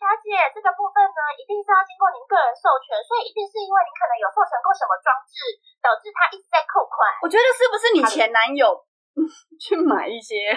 [0.00, 5.36] 小姐，这个部分呢，一定是要经过您个人授权，所以一定是因为您可能有授权过什么装置，
[5.84, 7.04] 导致他一直在扣款。
[7.20, 8.80] 我觉得是不是你前男友
[9.60, 10.56] 去买一些？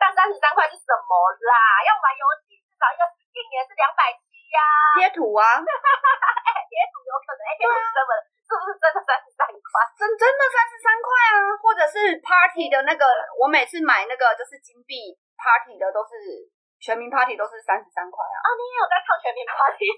[0.00, 1.12] 但三十三块是什么
[1.44, 1.84] 啦？
[1.84, 4.58] 要玩游戏至少一个 skin 也是两百七呀。
[4.96, 9.68] 贴图啊， 贴图有可能，哎，贴图是真的，是不是真的三十三块？
[10.00, 13.04] 真真的三十三块啊，或者是 party 的那个，
[13.36, 16.48] 我每次买那个就是金币 party 的都是。
[16.84, 18.36] 全民 Party 都是三十三块啊！
[18.44, 19.88] 啊，你也有在唱全民 Party？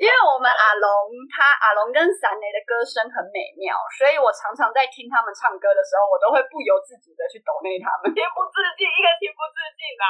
[0.00, 10.04] 因为我们阿龙他阿龙跟闪雷的歌声很美妙，所以我常常在听他们唱歌的时候，我都会不由自主的去抖内他们，情不自禁，一个情不自禁啊！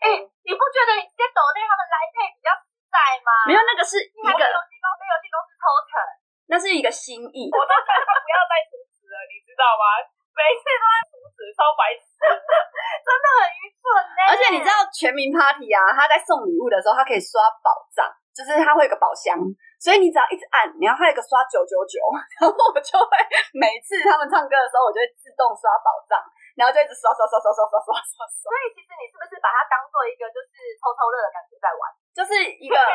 [0.00, 3.44] 哎、欸，你不觉得你直接抖内他们来配比较实在吗？
[3.44, 6.00] 没有，那个是一个游戏公司，游戏公司抽成，
[6.48, 7.52] 那是一个心意。
[7.52, 10.00] 我都叫他不要再充值了，你知道吗？
[10.32, 12.08] 每次都在充值，超白痴。
[12.16, 13.84] 真的很愚蠢
[14.16, 19.34] 呢，而且你知道全民 Party 啊，他在送礼物的时候，他可以刷宝藏，就是他会有个宝箱，
[19.82, 21.98] 所以你只要一直按，然后他有个刷九九九，
[22.38, 23.10] 然后我就会
[23.56, 26.20] 每次他们唱歌的时候，我就会自动刷宝藏，
[26.54, 28.46] 然后就一直刷刷刷刷刷刷刷刷刷。
[28.46, 31.90] 所以其实你是不是把它当做一个就是偷偷乐的感觉在玩？
[32.14, 32.32] 就是
[32.62, 32.78] 一个。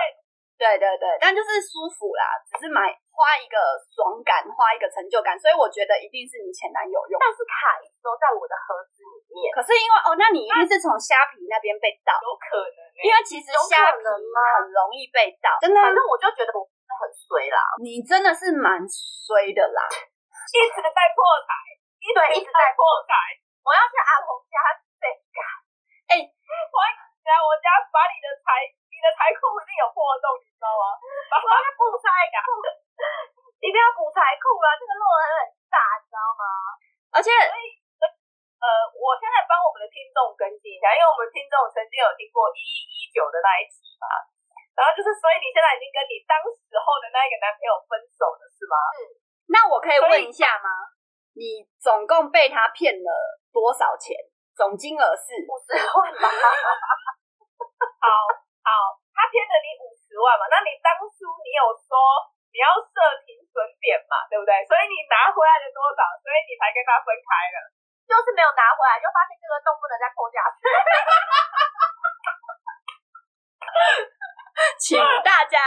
[0.62, 3.58] 对对对，但就是舒服啦，只是买花一个
[3.90, 7.18] 爽感，花一个成就感，所以我觉得一定是你前男友用。
[7.18, 9.50] 但是卡一直都在我的盒子里面。
[9.58, 13.02] 可是因为哦，那你一定是从虾皮那边被盗，有可能、欸。
[13.02, 15.82] 因为其实虾皮很容易被盗，真的。
[15.82, 17.58] 反正我就觉得我真的很衰啦。
[17.82, 19.82] 你真的是蛮衰的啦，
[20.54, 21.50] 一直在破财，
[21.98, 23.18] 一直一直在破财。
[23.66, 25.42] 我要去阿红家被干，
[26.06, 26.96] 哎，欢迎
[27.26, 28.78] 来我家，把你的财。
[29.02, 30.94] 你的财库一定有破洞，你知道吗？
[31.34, 32.06] 我要补财
[32.38, 32.62] 库，
[33.66, 34.78] 一定要补财库啊！
[34.78, 36.46] 这个落很很大，你知道吗？
[37.10, 37.82] 而且，所以
[38.62, 44.06] 呃，我现在帮我们的听众更新一下，因为我们听众曾经有听过一一一九的那一集嘛，
[44.78, 48.78] 然后就是，所以你现在已经跟你当时候的那一个男朋友分手了，是吗？
[49.02, 49.18] 是。
[49.50, 50.94] 那我可以问一下吗？
[51.34, 53.10] 你总共被他骗了
[53.50, 54.14] 多少钱？
[54.54, 56.30] 总金额是五十万吧？
[57.98, 58.41] 好。
[58.62, 58.70] 好，
[59.14, 60.46] 他骗了你五十万嘛？
[60.50, 61.98] 那你当初你有说
[62.54, 62.94] 你要设
[63.26, 64.30] 停损点嘛？
[64.30, 64.54] 对不对？
[64.70, 66.06] 所以你拿回来了多少？
[66.22, 67.58] 所以你才跟他分开了？
[68.06, 70.60] 就是没有拿回来，就发现这个洞不能再破下去。
[74.78, 75.58] 请大家，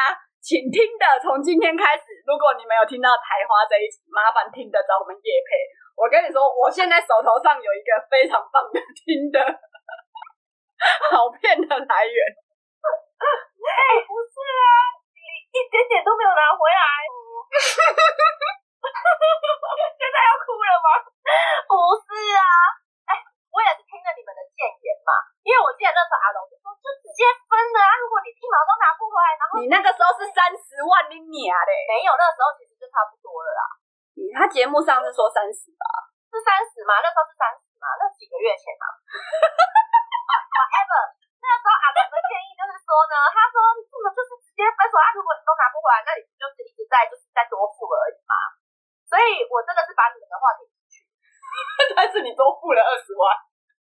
[0.44, 5.56] 请听的从今天开始如果你没有听到台花这一集，麻烦听得找我们叶配。
[5.96, 9.40] 我跟你说，我现在手头上有一个非常棒的听的
[11.10, 12.43] 好片的来源。
[13.20, 13.24] 哎、
[13.94, 14.68] 欸，不是啊，
[15.14, 15.18] 你
[15.54, 16.80] 一点点都没有拿回来。
[19.94, 20.88] 现在要哭了吗？
[21.68, 22.44] 不是啊，
[23.08, 25.12] 哎、欸，我也是听了你们的建言嘛，
[25.46, 27.96] 因为我记得那时候阿龙就说，就直接分了啊。
[28.02, 33.64] 如果你一毛都拿不回来，然后你那个时候是三十万你娘嘞，没有，那个时候其实就差不多了啦。
[34.36, 35.84] 他节目上是说三十吧？
[36.28, 37.00] 是三十吗？
[37.00, 37.88] 那时候是三十吗？
[37.98, 38.84] 那几个月前啊。
[40.54, 41.02] Whatever，
[41.44, 48.34] 那时候阿龙的建议就是说呢，他说你这么就是直接分手啊，如果你都拿不回来，那你不就是一直在就是在多付而已嘛。
[49.04, 51.04] 所以我真的是把你们的话听进去，
[51.94, 53.30] 但是你多付了二十万，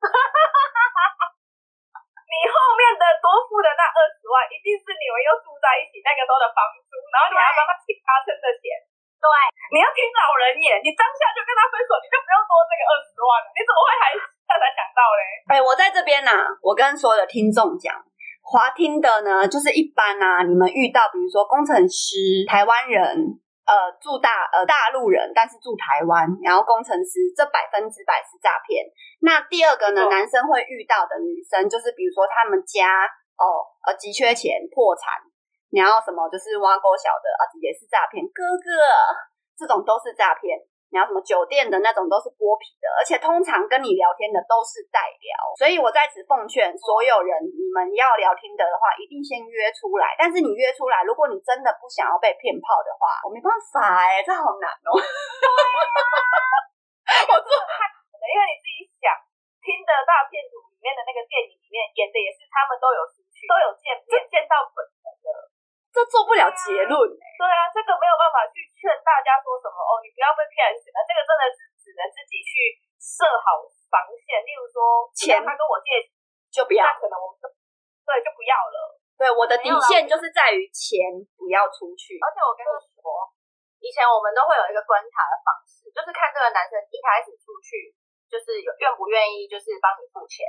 [0.03, 0.99] 哈哈哈
[2.27, 8.77] 你后面的多付的那二十万，一定是你们又住在一起那个时候的房租，然后你还要帮他请他生的钱。
[9.17, 9.25] 对，
[9.73, 13.47] 你要听老人言，你当下就跟他分手，你就不用多这个二十万了。
[13.55, 14.03] 你怎么会还
[14.47, 15.21] 现在才想到嘞？
[15.51, 17.91] 哎、欸，我在这边呢、啊，我跟所有的听众讲，
[18.41, 23.43] 滑听的呢，就是一般啊，你们遇到比如说工程师、台湾人。
[23.67, 28.79] 呃，住大呃大陆人，但是住台湾，然后工程师，这百分之百是诈骗。
[29.19, 33.03] 那第二个呢，哦、男生会遇到的女生，就是比如说他们家
[33.35, 35.19] 哦呃急缺钱破产，
[35.75, 38.23] 然后什么就是挖沟小的啊，也是诈骗。
[38.31, 38.71] 哥哥，
[39.59, 40.55] 这种都是诈骗。
[40.87, 50.15] 然后什么酒店的那种都是剥皮的，而且通常跟你聊天的都是代聊，所以我在此奉劝所有人，你们要聊天的的话，一定先约出来。
[50.15, 54.95] 但是你约出来，如果你真的不想要被骗炮的话，我没办法哎、欸，这好难哦。
[57.27, 59.11] 我做太难了，因为你自己想，
[59.59, 64.96] 听的大骗组里面的那个电影里面演的也是他们都有出去，都有见面，见到本。
[65.97, 67.17] 这做不了结论、欸。
[67.17, 71.01] 对啊，这个没有办法去劝大家说什么哦，你不要被骗钱了？
[71.09, 74.45] 这个真的是只能自己去设好防线。
[74.45, 76.05] 例如说，钱他跟我借
[76.53, 77.49] 就不要，那可能我们就
[78.05, 79.01] 对就不要了。
[79.17, 81.01] 对，我的底线就是在于钱
[81.33, 82.21] 不要出去。
[82.21, 82.69] 而且我跟你
[83.01, 83.01] 说，
[83.81, 87.89] 以前我们都会有一个观察的方式，就是看这个男生一开始出去，
[88.29, 90.45] 就是有愿不愿意，就是帮你付钱。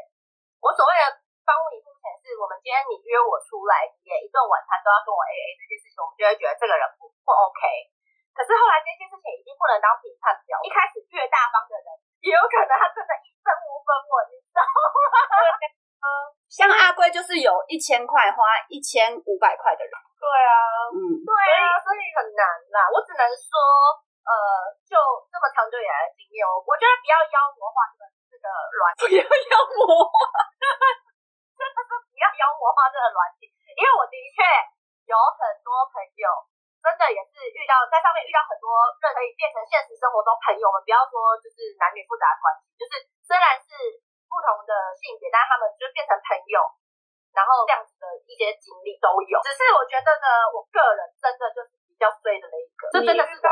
[0.60, 1.24] 我所谓的。
[1.48, 7.88] 帮你付钱是我们今天你约我出来，也一顿晚餐都要跟我 A A 这件事情，我们就会觉得这个人不不 OK。
[8.36, 10.60] 可是后来这件事情已经不能当评判标。
[10.60, 11.88] 一开始越大方的人，
[12.20, 14.76] 也有可能他真的一分无分我，你知道吗？
[16.48, 18.38] 像阿贵就是有一千块花
[18.70, 19.92] 一千五百块的人。
[20.20, 20.54] 对啊，
[20.94, 22.86] 嗯，对啊，所以很难啦。
[22.94, 23.50] 我只能说，
[24.22, 24.32] 呃，
[24.86, 24.94] 就
[25.30, 30.12] 这么长久以来的经验，我我觉得不要妖魔化这个这个软，不要妖魔化。
[31.58, 34.46] 真的是不要妖魔化这个软体，因为我的确
[35.10, 36.26] 有很多朋友，
[36.78, 38.70] 真的也是遇到在上面遇到很多
[39.02, 43.74] 可以变成现实生活中朋友们，不要说就是男女复杂的关系，就是虽然是
[44.30, 46.62] 不同的性别，但他们就变成朋友，
[47.34, 49.40] 然后这样子的一些经历都有。
[49.42, 53.50] 只是我觉得呢，我个人真的就是比较衰的那一个，这真的是比较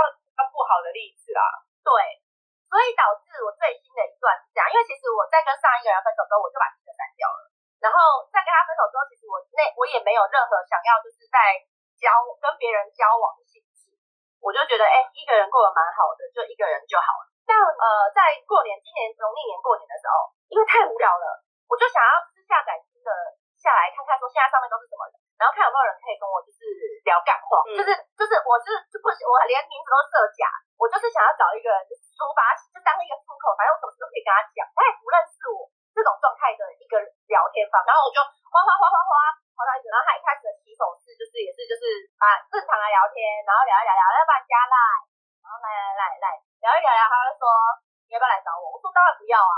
[0.52, 1.42] 不好的例子啦。
[1.82, 2.20] 对，
[2.68, 7.55] 所以导致我最新的一段是这样，因为其实我在跟上一个人分手之后，我就把这个删掉了。
[7.86, 11.54] 然后在跟他分手之后，其实我那我也没有任何想要就是在
[11.94, 12.10] 交
[12.42, 13.94] 跟别人交往的心思，
[14.42, 17.30] 我就觉得哎，一个人过得蛮好的，就一个人就好了。
[17.46, 23.10] 但呃，在过年今年农历年过年的时候，因为太无聊了，我就想要就是下载新的
[23.54, 26.66] 下来看看，说现在上面都是什么人，然后看有没有人可以跟我就是
[27.06, 35.70] 聊干话，嗯、就是就是我是就不我连名字都设假，我就是想要找一个人就是抒发，就当一个出口，反正我什么事都可以跟他讲，他也不认识我。
[35.96, 37.00] 这种状态的一个
[37.32, 39.12] 聊天方，然后我就哗哗哗哗哗
[39.56, 44.76] 哗到一个，然后他一开始的起手式就是也是就是把正常的聊天，然后聊一聊聊，要不然加赖，
[45.40, 46.26] 然后来来来来
[46.60, 47.48] 聊一聊聊，他就说
[48.04, 48.76] 你要不要来找我？
[48.76, 49.56] 我说当然不要啊，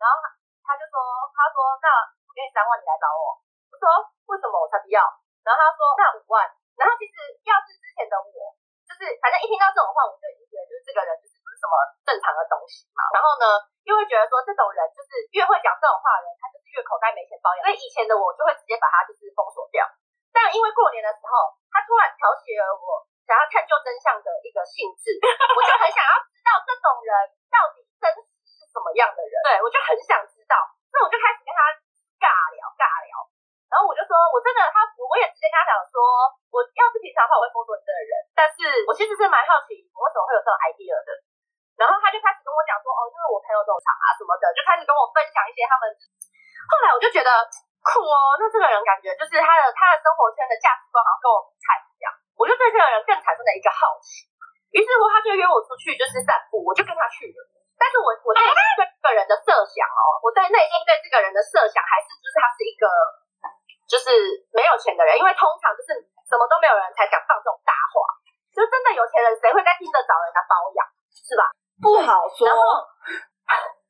[0.00, 0.16] 然后
[0.64, 0.96] 他就说
[1.36, 1.86] 他说那
[2.24, 3.36] 我给你三万你来找我，
[3.68, 3.84] 我说
[4.32, 5.04] 为什么我才不要？
[5.44, 6.40] 然后他说那五万，
[6.80, 8.56] 然后其实要是之前的我，
[8.88, 11.72] 就是反正一听到这种话，我就已经觉得就是这个人就是什么
[12.04, 13.46] 正常的东西嘛，然后呢？
[13.86, 17.62] 又会觉得说这种人就是越会讲这种话的人，他就是越口袋没钱包养。
[17.62, 19.86] 所以以前的我就会直接把他就是封锁掉。
[20.34, 25.14] 但因为过年的时候，他突然挑起了我想要探究真相的一个兴致，
[25.54, 27.10] 我就很想要知道这种人
[27.46, 29.34] 到底真实是什么样的人。
[29.46, 30.58] 对，我就很想知道，
[30.90, 31.62] 所以我就开始跟他
[32.18, 32.26] 尬
[32.58, 33.14] 聊尬聊。
[33.70, 36.02] 然后我就说，我真的他，我也直接跟他讲说，
[36.50, 38.12] 我要是平常的话，我会封锁你这个人。
[38.34, 41.10] 但是我其实是蛮好奇，我为什么会有这种 idea 的。
[41.76, 45.92] 然后他就开始跟我讲说，哦，因为我朋友都有厂啊什么的，就开始跟我分享一些他们。
[45.92, 47.30] 后来我就觉得
[47.84, 54.26] 酷哦，那这个人感觉就是他的他的生活圈的价值观好像跟我不太一样，我就对这个人更产生了一个好奇。
[54.74, 57.38] 于是乎，他就约我出去，就是散步，我就跟他去了。
[57.78, 62.88] 但是我我对这个人的设想哦，我在内心对这个人的设想还是就是他是一个
[63.86, 64.10] 就是
[64.50, 68.16] 没有钱的人，因为通常就是什么都没有人才敢放这种大话，
[68.50, 70.80] 就真的有钱人谁会在听着找人家包养，
[71.86, 72.50] 不好说。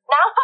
[0.05, 0.37] 然后，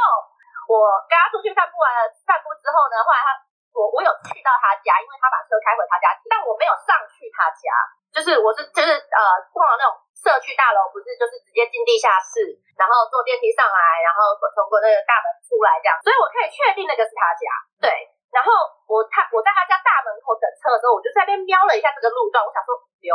[0.73, 3.37] 我跟他出去散步完了，散步之后呢，后来他
[3.77, 7.69] 我我有去到他家，因为他把车开回他家，但我没有上去他家，
[8.09, 9.21] 就是我是就是呃
[9.53, 10.01] 碰到那种。
[10.23, 12.47] 社区大楼不是就是直接进地下室，
[12.79, 17.43] 然后坐电梯上来，然后通过那个大门出来这样，所以我可以确定那个是他家。
[17.83, 17.91] 对，
[18.33, 18.49] 然后
[18.89, 22.73] 我他我在他家大门口等车的时候，我就在那边瞄了一下这个路段，我想说
[23.05, 23.13] 溜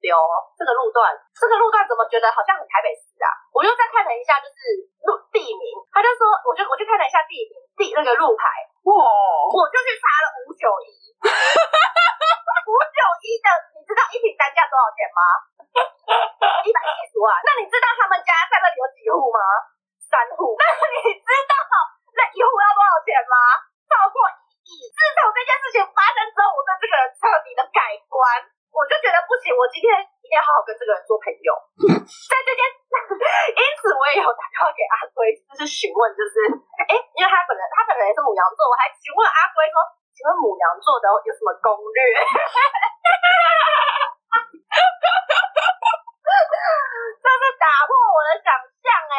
[0.00, 0.16] 溜
[0.56, 3.28] 这个路段，这个路段怎么觉得好像很台北市啊？
[3.52, 8.48] 我又再看了一下就是路地名，他就说，我就我就看了一下地名地那个路牌，
[8.88, 8.92] 哇，
[9.52, 10.88] 我就去查了五九一，
[12.64, 15.20] 五九一的，你知道一瓶单价多少钱吗？
[16.64, 19.40] 一百七十万，那你知道他们家在那里有几户吗？
[20.08, 20.56] 三户。
[20.56, 20.64] 那
[21.04, 21.52] 你知道
[22.16, 23.36] 那一户要多少钱吗？
[23.84, 24.43] 超过一亿。
[24.74, 28.20] 自从这件事情发生之后，我对这个人彻底的改观，
[28.74, 29.90] 我就觉得不行，我今天
[30.22, 31.50] 一定要好好跟这个人做朋友。
[32.30, 32.90] 在这件事，
[33.54, 36.42] 因此我也有打电话给阿龟，就是询问，就是
[36.88, 39.78] 哎、欸，因为他本人他本人也是母羊座，我还询问阿龟说，
[40.14, 41.98] 请问母羊座的有什么攻略？
[47.24, 49.16] 就是打破我的想象哎，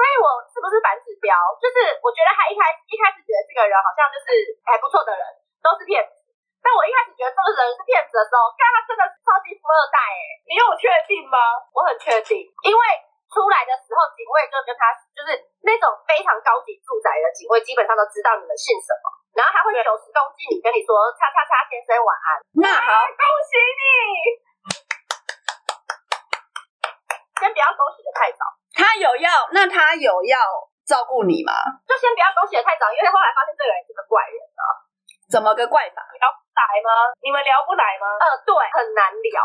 [0.00, 1.28] 所以我是不是反指标？
[1.60, 4.32] 就是我觉得他一开一开始觉得这个人好像就是
[4.64, 5.20] 还不错的人，
[5.60, 6.16] 都是骗子。
[6.64, 11.36] 但我一开始觉得这个人是骗子的时候，看他真的是超级富二代哎，你有确定吗？
[11.76, 12.82] 我很确定，因为
[13.28, 15.36] 出来的时候警卫就跟他就是
[15.68, 19.04] 那种非常高级住宅的警卫，基本上都知道你们姓什么，
[19.36, 23.84] 然后他会九十公斤，你跟你说叉叉叉先生晚安，那好，恭喜你。
[27.36, 28.44] 先不要恭喜的太早，
[28.80, 30.40] 他有要，那他有要
[30.88, 31.52] 照顾你吗？
[31.84, 34.88] 就先不要恭喜的太早，因为后来发现这个人是个怪人啊。
[35.28, 36.00] 怎么个怪法？
[36.16, 37.12] 聊不来吗？
[37.20, 38.16] 你们聊不来吗？
[38.18, 39.36] 呃，对，很难聊。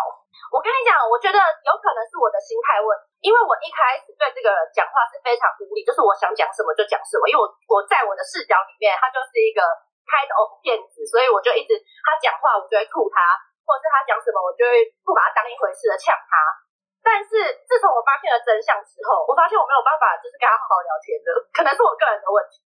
[0.49, 9.61] 我跟你讲，我觉得有可能是我的心态问题，因为我一开始对这个人讲话是非常无理，就是我想讲什么就讲什么，因为我我在我的视角里面，他就是一个
[10.09, 16.33] 开头骗子，所以我就一直他讲话，我就会吐他，或者是他讲什么，我就会不把他当一回事的呛他。
[17.05, 17.37] 但是
[17.69, 22.65] 自从我发现了真相之后，我发现我没有办法就是跟他好好聊天的，可能是我个人的问题。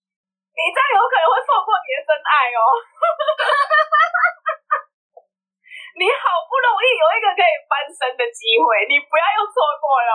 [0.54, 2.62] 你这样有可能会错过你的真爱哦。
[5.98, 10.14] 你好不容易有一个可以翻身的机会，你不要又错过了。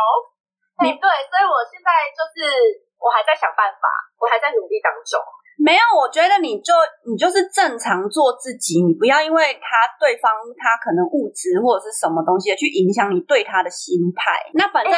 [0.87, 2.47] 你对，所以我现在就是
[2.95, 5.19] 我还在想办法，我还在努力当中。
[5.57, 6.73] 没有，我觉得你就
[7.05, 14.41] 你就是正常做自己，你不要因为他对方他可能物质或者是什么东西去影响你对他的心态。
[14.53, 14.91] 那反正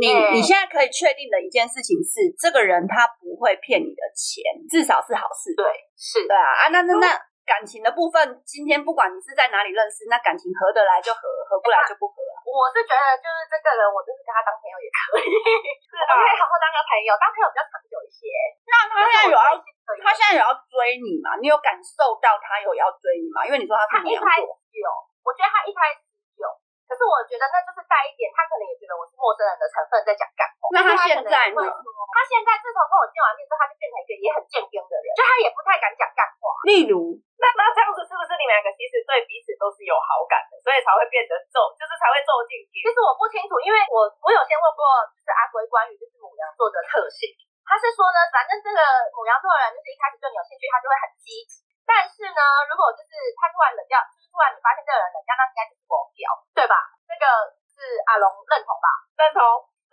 [0.00, 5.54] 你、欸、你现在可以确定的一件事情是，这个人他不会骗你的钱，至少是好事。
[5.56, 5.64] 对，
[5.96, 7.08] 是对啊啊，那那那。
[7.44, 8.16] 那感情的部分，
[8.48, 12.40] 今天不管你是在哪里认识，那感情合得来就合，合不来就不合啊。
[12.48, 15.28] 我是觉得，就是这个人，我就是跟他当朋友也可以，
[15.84, 18.32] 是的，可以好好当个朋友，当朋友比较长久一些。
[18.64, 19.50] 那他现在有要，
[20.00, 21.36] 他现在有要追你吗？
[21.36, 23.44] 你有感受到他有要追你吗？
[23.44, 24.24] 因为你说他是牡羊座。
[24.24, 24.48] 他一开始
[24.80, 24.88] 有，
[25.20, 26.13] 我觉得他一开始有，
[26.84, 30.68] 可是我觉得那就是带一点，他可能也觉得我是陌生人的成分在讲干话。
[30.72, 31.60] 那他现在呢？
[32.14, 36.46] 他现在自从跟我见完面之后，他就变成一个也很健康的人，就他也不太敢讲干话。
[36.68, 37.18] 例如。
[37.34, 42.80] 那那这样子是不是你们两个其实对彼此都是有好感的，所以才会变得皱，就是才会皱进去？
[42.80, 47.32] 其实我不清楚，因为我我有先问过，就是阿龟关于就是母羊座的特性，
[47.66, 48.80] 他是说呢，反正这个
[49.12, 56.26] 母羊座的人就是一开始对你有兴趣，他就会很积极，但是呢，如果就是他突然冷掉，就是突然你发现这个人冷掉，那应该就是我掉，
[56.56, 56.76] 对吧？
[57.04, 57.24] 这个
[57.68, 57.78] 是
[58.08, 58.88] 阿龙认同吧？
[59.20, 59.40] 认同。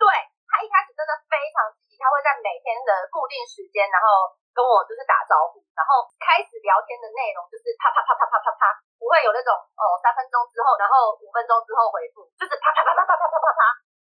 [0.00, 0.08] 对，
[0.50, 4.36] 他一开始真的非常积极，他会在每天的固定时间，然后。
[4.52, 8.68] 跟我就是打招呼，然后开始聊天的内容就是啪啪啪啪啪啪啪，
[9.00, 13.60] 不会有那种哦三分钟之后，然后五分钟之后回复，就是啪啪啪啪啪啪啪啪啪，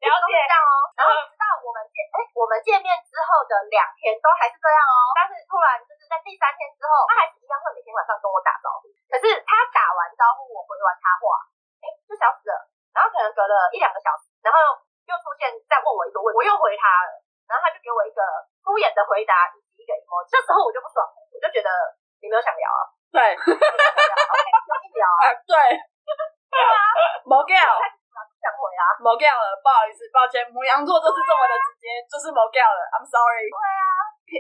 [0.08, 0.74] 了解这样哦。
[0.96, 5.12] 然后直到我们见，哎，我们见面之后的两天都还是这样哦。
[5.16, 8.88] 但是突然就是在第三天之后，他还是一样会每天晚上跟我打招呼。
[9.10, 11.44] 可是他打完招呼，我回完他话，
[11.84, 12.56] 哎，就消失了。
[12.90, 14.58] 然后可能隔了一两个小时，然后
[15.06, 18.20] 又出现再问我一个问题，我又回他了，然后他就给我一个
[18.64, 20.24] 敷衍的回答以及一个 emo，。
[20.26, 21.70] 这时候我就不爽了，我就觉得
[22.18, 22.82] 你没有想聊啊。
[23.10, 25.22] 对，没有想聊 啊。
[25.46, 25.54] 对，
[26.50, 26.78] 对啊，
[27.26, 27.99] 没聊，不
[28.40, 33.46] 想回啊，没聊了，不好意思，抱歉，母羊座就是这么的直接， 就是没聊了，I'm sorry。
[33.52, 33.92] 对啊，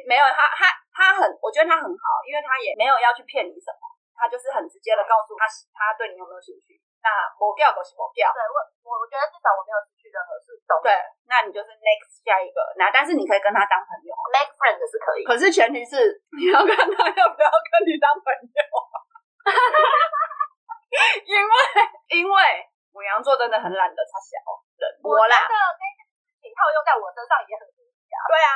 [0.08, 3.84] 没有他，他他很，我觉得他很好，因为他也没有要去骗你什么，
[4.16, 5.44] 他就是很直接的告诉他，
[5.76, 6.80] 他对你有没有兴趣。
[7.00, 7.08] 那
[7.40, 8.28] 某掉都是某掉。
[8.28, 10.68] 对我我我觉得至少我没有失去任何事情。
[10.84, 10.92] 对，
[11.32, 15.24] 那你就是 next 下一个，那但是你可以跟他当朋友，make friend 是可以。
[15.24, 15.96] 可是前提是
[16.36, 18.60] 你要看他要不要跟你当朋友。
[21.24, 21.50] 因为
[22.20, 22.36] 因为
[23.00, 24.36] 牡羊座真的很懒得插小
[24.76, 26.12] 人，我觉得那件事
[26.44, 28.20] 情套用在我身上也很合理啊。
[28.28, 28.52] 对啊，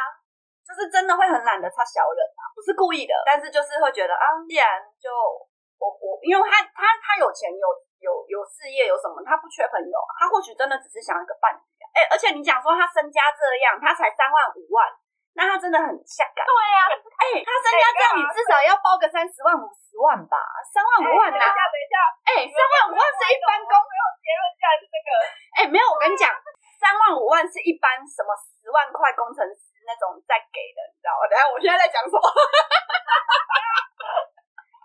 [0.60, 5.08] 就是真的会很懒得插小人啊，不是故意的，但是就是会觉得啊，既然就
[5.80, 7.66] 我我，因为他他他有钱有
[8.04, 11.64] 有有事业有什么，他不缺朋友，他或许真的只是想一个伴侣。
[11.96, 14.92] 哎，而且你讲说他身家这样，他才三万五万。
[15.34, 16.46] 那他真的很下感。
[16.46, 20.38] 对呀、啊，哎、欸，他身家这样，你至少要包个三十万、五十万吧？
[20.70, 21.50] 三万五万呐、啊？
[21.50, 25.08] 等一下，等一下，哎、欸，三万五万是一般工，没有结论下来是这个。
[25.58, 26.30] 哎、欸，没有，我跟你讲，
[26.78, 31.26] 三万五万是一般什么十万块工程师那种在给的，你知道吗？
[31.26, 32.22] 等下，我现在在讲什么？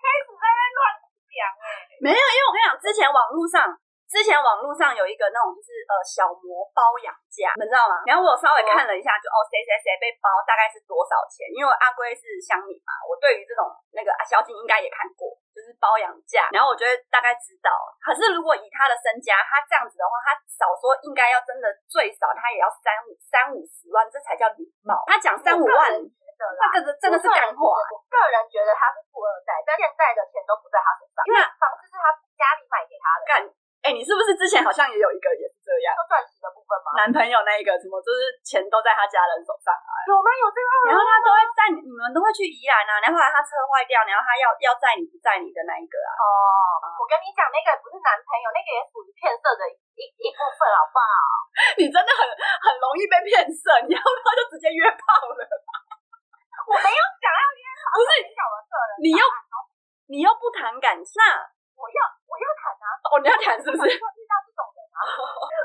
[0.02, 0.82] 开始在那乱
[1.30, 1.70] 讲哎，
[2.02, 3.70] 没有，因为我跟你讲，之前网络上。
[4.10, 8.02] 之前网络上有一个那种就是呃小模包养价，你们知道吗？
[8.10, 11.46] 然后我稍微看了一下，就哦谁谁谁被包大概是多少钱？
[11.54, 16.50] 因为阿龟是乡民嘛，我对于这种那个阿小景应该也看过，就是包养价。
[16.50, 17.70] 然后我觉得大概知道，
[18.02, 25.06] 可是如果以他的身家，他这样子的话，他少说应该要真的最少他也要三五三五十万，这才叫礼貌。
[25.06, 27.62] 他讲三五万，那个真的是干话。
[27.62, 33.30] 我个人觉得他是富二代，但现在的钱都不在他手上，因为房子是他家里买给他的。
[33.30, 33.34] 干。
[33.80, 35.96] 哎、欸，你是不是之前好像也有一个也是这样？
[36.12, 37.00] 钻石的部分吗？
[37.00, 39.92] 男朋友那一个什么，就是钱都在他家人手上啊？
[40.04, 40.28] 有吗？
[40.36, 40.92] 有这个？
[40.92, 46.12] 然后他都会在你们都会去宜兰啊，然后后来他车坏掉，然后他要要载你不载你的那一个啊？
[46.20, 46.28] 哦，
[47.00, 49.64] 我跟你讲，那个不是男朋友，那个也属于骗色的
[49.96, 51.10] 一一部分，好不好？
[51.80, 55.42] 你真的很很容易被骗色，你要不要就直接约炮了？
[56.68, 59.24] 我没有想要约炮，不是你找的色人，你又
[60.12, 61.16] 你又不谈感情，
[61.80, 62.00] 我要
[62.30, 62.86] 我要谈啊！
[63.10, 63.84] 哦，你要谈是不是？
[63.90, 65.02] 遇到这种人啊，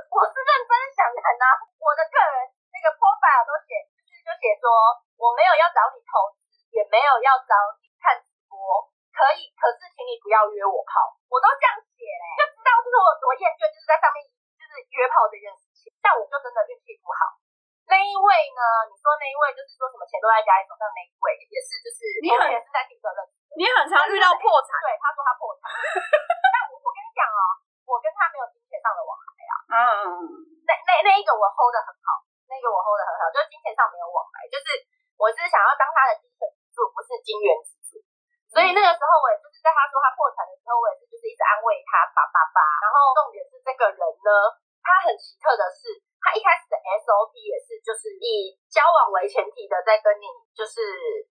[0.08, 1.46] 我是认真想谈啊！
[1.76, 4.66] 我的个人那个 profile 都写，就是就写说
[5.20, 7.52] 我没有要找你投资，也没有要找
[7.84, 8.56] 你看直播，
[9.12, 14.24] 可以，可是请你不要约我泡，我都这样写嘞，就知道就是我多厌倦，就是在上面
[14.56, 15.92] 就是约炮这件事情。
[16.00, 17.36] 但我就真的运气不好。
[17.84, 18.62] 那一位呢？
[18.88, 23.20] 你说那一位就是说什么钱都在家里手上那一位，也是就是你很也是在听责任。
[23.60, 25.68] 你很常遇到破产，对，他说他破产，
[27.14, 27.40] 讲哦，
[27.86, 29.54] 我跟他没有金钱上的往来啊。
[29.70, 30.20] 嗯，
[30.66, 34.74] 那那那一个我 hold 得很好，那个我 hold 得很好，就是金钱上没有往来，就是
[35.16, 38.02] 我是想要当他的精神支柱，不是金元支柱。
[38.50, 42.58] 所以那个时候我也就是在他说他破产的时候，我也是就是一直安慰他，叭叭叭。
[42.82, 44.30] 然后重点是这个人呢，
[44.82, 50.82] 他很奇特的是，他一开始的 SOP 也是就是以交往为前提的，在跟你就是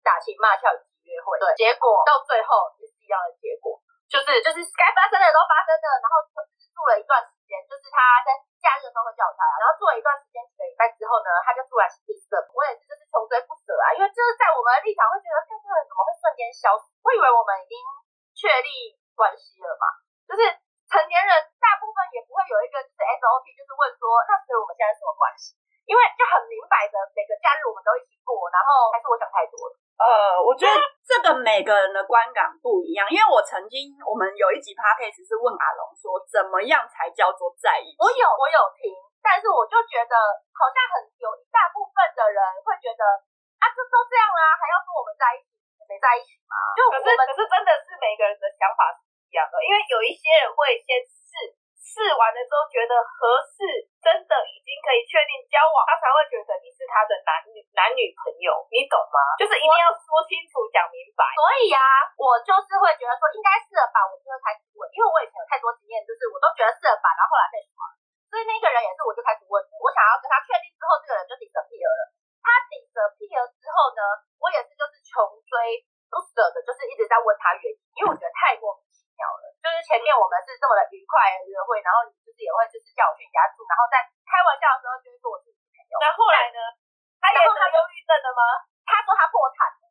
[0.05, 0.89] 打情骂俏以及。
[1.11, 16.91] 约会，对，结果到最后也是一样的结果，就是就是该发生的都发生了，然后住了一段时间，就是他在假日的时候会叫他，然后住了一段时间几个礼拜之后呢，他就突然失色，我也是就是穷追不舍啊，因为就是在我们的立场会觉得这个人怎么会瞬间消失？
[17.07, 17.79] 我以为我们已经
[18.35, 19.87] 确立关系了嘛，
[20.27, 20.43] 就是
[20.91, 21.31] 成年人
[21.63, 25.55] 大部分也不会有一个就是 SOP，就是问说那所以我们现在什么关系？
[25.87, 29.75] 因为就很明摆着每个假日我们都一起过，然后还是我想太多了。
[30.01, 30.73] 呃，我觉得
[31.05, 38.01] 这个每个人的观感不一样，因为我曾经我们有一集 podcast 是问阿龙说，怎么样才叫做在一起？
[38.01, 38.89] 我有我有听，
[39.21, 40.17] 但是我就觉得
[40.57, 43.05] 好像很有一大部分的人会觉得
[43.61, 45.53] 啊，就都这样啦，还要说我们在一起
[45.85, 46.57] 没在一起吗？
[46.73, 50.97] 就可是可是真的是每个人的想法是一样的，因为有一些人会先
[51.81, 52.13] 试。
[52.13, 59.19] 完了之后觉得合适，真的已经可以确定交往，他才会觉得你是他的男女男女朋友，你懂吗？
[59.41, 61.25] 就是一定要说清楚讲明白。
[61.35, 61.81] 所以啊，
[62.21, 67.81] 我就是会觉得说应该是了吧，我就会开始问，因为我以前有太多经验，就是我都觉得是了吧，然后后来被什么，
[68.29, 72.13] 所以那个人也是，我就开始问，我想要跟他确定之后，这个人就顶着屁了。
[72.45, 74.01] 他 disappear 之后呢，
[74.37, 75.17] 我也是就是穷
[75.49, 78.77] 追不舍的，就是一直在问他原因，因为我觉得太过。
[79.61, 85.95] 就是前面我们是这么的愉快的约会，然后你就是也会就是叫我去你家住，然后在开玩笑的时候就会说我是女朋友。
[86.01, 86.59] 那后来呢？
[87.21, 88.41] 他也是他忧郁症的吗？
[88.89, 89.85] 他说他破产了。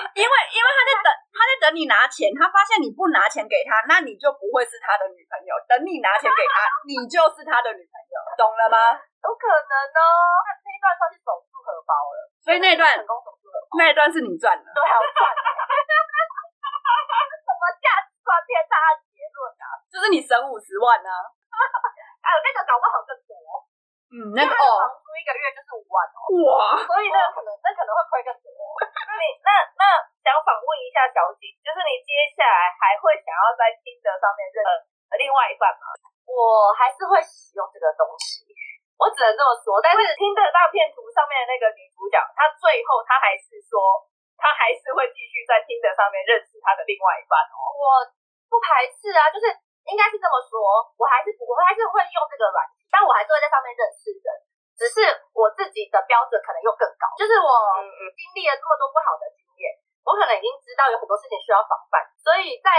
[0.18, 5.54] 因为因为他在等他在等你拿钱，他发现你不拿钱给他，那你就不会是他的女朋友。
[5.70, 8.98] 等你拿钱给他，你就是他的女朋友，懂了吗？
[8.98, 10.02] 有可能哦。
[10.42, 14.66] 那那一段算是手术荷包了，所以那段成功手术荷包，那一段是你赚的。
[14.74, 15.30] 对啊，我赚。
[18.50, 19.78] 天大的结论啊！
[19.86, 21.22] 就是你省五十万呢、啊，
[22.18, 23.34] 还有那个搞不好更多。
[24.10, 26.18] 嗯，那个哦，房租一个月就是五万哦。
[26.50, 26.82] 哇！
[26.82, 28.50] 所以那个可能，那可能会亏更多。
[29.06, 29.82] 那你那那
[30.26, 35.94] 想访问一下小景，就是你接下来还会想要在 Tinder 上面认识另外一半吗？
[36.26, 38.50] 我还是会使用这个东西，
[38.98, 39.78] 我只能这么说。
[39.78, 43.78] 但是 Tinder 大骗徒上面的那个女主角，她最后她还是说，
[44.40, 47.76] 她还是会继续在 Tinder 上面认识他的另外一半哦。
[47.76, 47.84] 我
[48.48, 49.46] 不排斥啊，就是
[49.86, 50.56] 应该是这么说，
[50.96, 54.28] 我还是我还是会用这个软件，但我还是会在上面认识人。
[54.80, 55.04] 只是
[55.36, 57.52] 我自己的标准可能又更高，就是我
[58.16, 59.49] 经历了这么多不好的经验，
[60.04, 62.70] 我可能已经知道有很多事情需要防范，所以在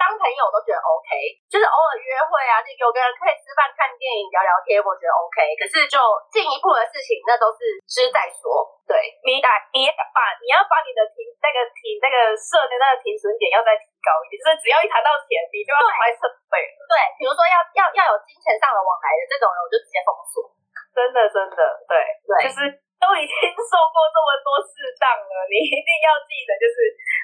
[0.00, 1.08] 当朋友我都觉得 OK，
[1.46, 5.54] 就是偶尔约会啊，就有个人可以吃饭、看电影、聊聊天，我觉得 OK。
[5.60, 6.00] 可是就
[6.32, 8.64] 进一步的事情，那都是之再说。
[8.88, 16.80] 对，你打你把你要把你的停那个停那个设的那个停损点要再提高一点，就是只要一谈到钱，你就要开始备了。
[16.90, 20.48] 对，比如说要要要有金钱上的往来的这种人，我就直接封锁。
[20.90, 22.66] 真的，真的，对，对，就是
[23.00, 26.76] 都已经受过这么多次当了，你一定要记得，就是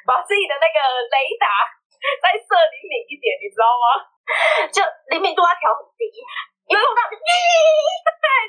[0.08, 0.78] 把自己的那个
[1.12, 1.46] 雷达
[2.24, 3.86] 再设灵敏一点，你知道吗？
[4.72, 4.80] 就
[5.12, 7.16] 灵敏度要调很低，一碰到就，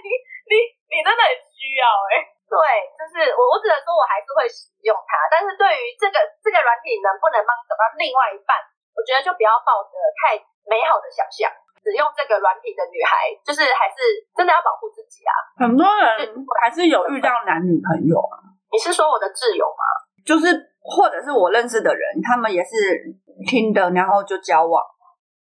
[0.02, 0.08] 你
[0.48, 0.54] 你
[0.88, 2.34] 你真的很需要哎、欸。
[2.48, 2.56] 对，
[2.96, 8.56] 就是我我只能说我还是会使用它，但是对于这个这个软体能不能帮找到另外一半，
[8.96, 11.52] 我觉得就不要抱着太美好的想象。
[11.88, 13.96] 使用这个软体的女孩，就是还是
[14.36, 15.32] 真的要保护自己啊！
[15.56, 18.44] 很多人还是有遇到男女朋友啊。
[18.68, 19.88] 你是说我的挚友吗？
[20.28, 20.52] 就是
[20.84, 23.08] 或者是我认识的人，他们也是
[23.48, 24.84] 听的，然后就交往，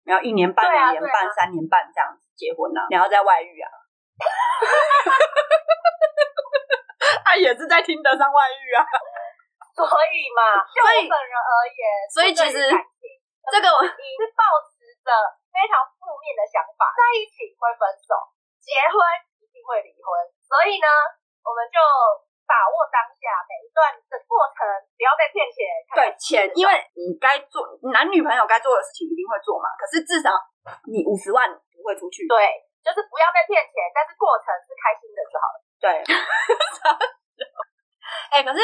[0.01, 3.69] 然后一年半、两年半、三年半这样子结婚了，然后在外遇啊。
[7.21, 8.81] 他也是在听得上外遇啊。
[9.77, 12.65] 所以嘛，就我本人而言，所以其实
[13.53, 15.13] 这个我你是抱持着。
[15.51, 18.15] 非常负面的想法，在一起会分手，
[18.63, 18.95] 结婚
[19.43, 20.07] 一定会离婚，
[20.39, 20.87] 所以呢，
[21.43, 21.75] 我们就
[22.47, 24.63] 把握当下每一段的过程，
[24.95, 25.67] 不要被骗钱。
[25.91, 30.31] 对钱，因为你该做男女朋友该做的事情一定会做嘛，可是至少
[30.87, 32.23] 你五十万不会出去。
[32.31, 32.47] 对，
[32.79, 35.59] 就是不要被骗钱，但是过程是开心的就好了。
[35.83, 35.99] 对。
[38.31, 38.59] 哎、欸，可是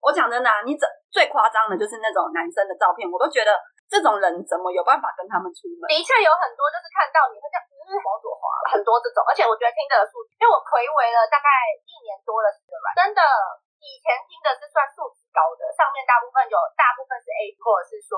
[0.00, 3.52] 我讲真的，你最最夸张的就是那种男生的照片，我都觉得。
[3.90, 5.82] 这种人怎么有办法跟他们出门？
[5.90, 8.46] 的确有很多，就是看到你会这样，嗯，往左滑。
[8.70, 11.50] 很多这种，而且我觉得听的数，因为我睽违了大概
[11.82, 13.18] 一年多的时间吧，真的，
[13.82, 18.14] 以前听的是算素质高的，上面大部分有大部分是 A，或者是说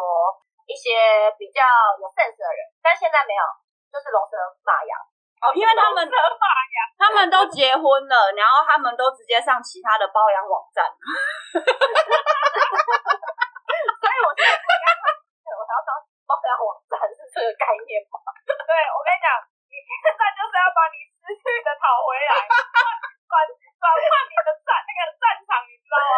[0.69, 1.65] 一些比较
[1.97, 3.41] 有 sense 的人，但现在没有，
[3.89, 4.37] 就是龙蛇
[4.69, 4.93] 马羊。
[5.41, 6.05] 哦，因为他们
[7.01, 7.81] 他们都结婚
[8.13, 10.85] 了，然后他们都直接上其他的包养网站，
[11.57, 11.65] 所
[14.05, 14.53] 以我觉得。
[16.29, 18.21] 包养网站是这个概念吗？
[18.47, 19.37] 对，我跟你讲，
[19.69, 22.33] 你现在就是要把你失去的讨回来，
[23.29, 26.13] 转转换你的战那个战场，你知道吗？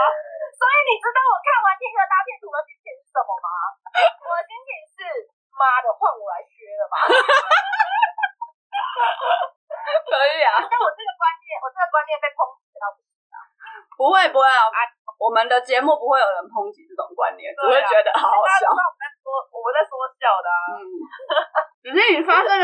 [0.55, 3.49] 所以你知道我看完《天鹅大片图》的心情是什么吗？
[4.23, 4.99] 我的心情是
[5.55, 6.95] 妈的，换我来削了吧！
[10.07, 13.39] 可以啊，但我这个观念，我这个观念被抨击到不行啊！
[13.99, 14.79] 不会不会啊，
[15.19, 18.71] 我们的节目不会有人抨击这种观念，只会觉得好好笑。
[18.71, 20.79] 我们在说笑的啊，嗯，
[21.83, 21.97] 只是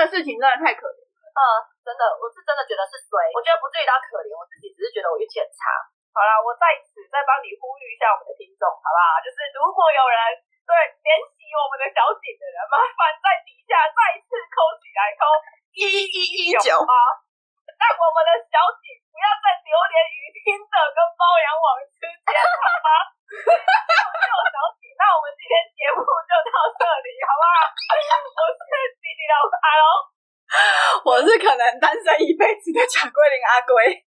[0.01, 1.28] 这个事情真的太可怜了。
[1.28, 1.44] 嗯，
[1.84, 5.76] 真的，我是真的觉得是谁，我觉得不至于到可怜，我自己只是觉得我运气很差。
[6.16, 9.20] 好啦，我在此再帮你呼吁一下我们的听众，好不好？
[9.20, 10.72] 就是如果有人对
[11.05, 15.28] 联系我们的小景的人，麻烦在底下再次扣起来，扣
[15.76, 16.96] 一一一九啊，
[17.76, 22.88] 让我们的小景不要再流连于听的跟包养网之间，好吗？
[23.36, 27.68] 六小景，那我们今天节目就到这里，好不好？
[28.01, 28.72] 我是
[29.03, 29.84] 滴滴老阿龙，
[31.05, 33.99] 我是可能单身一辈子的贾桂琳阿龟，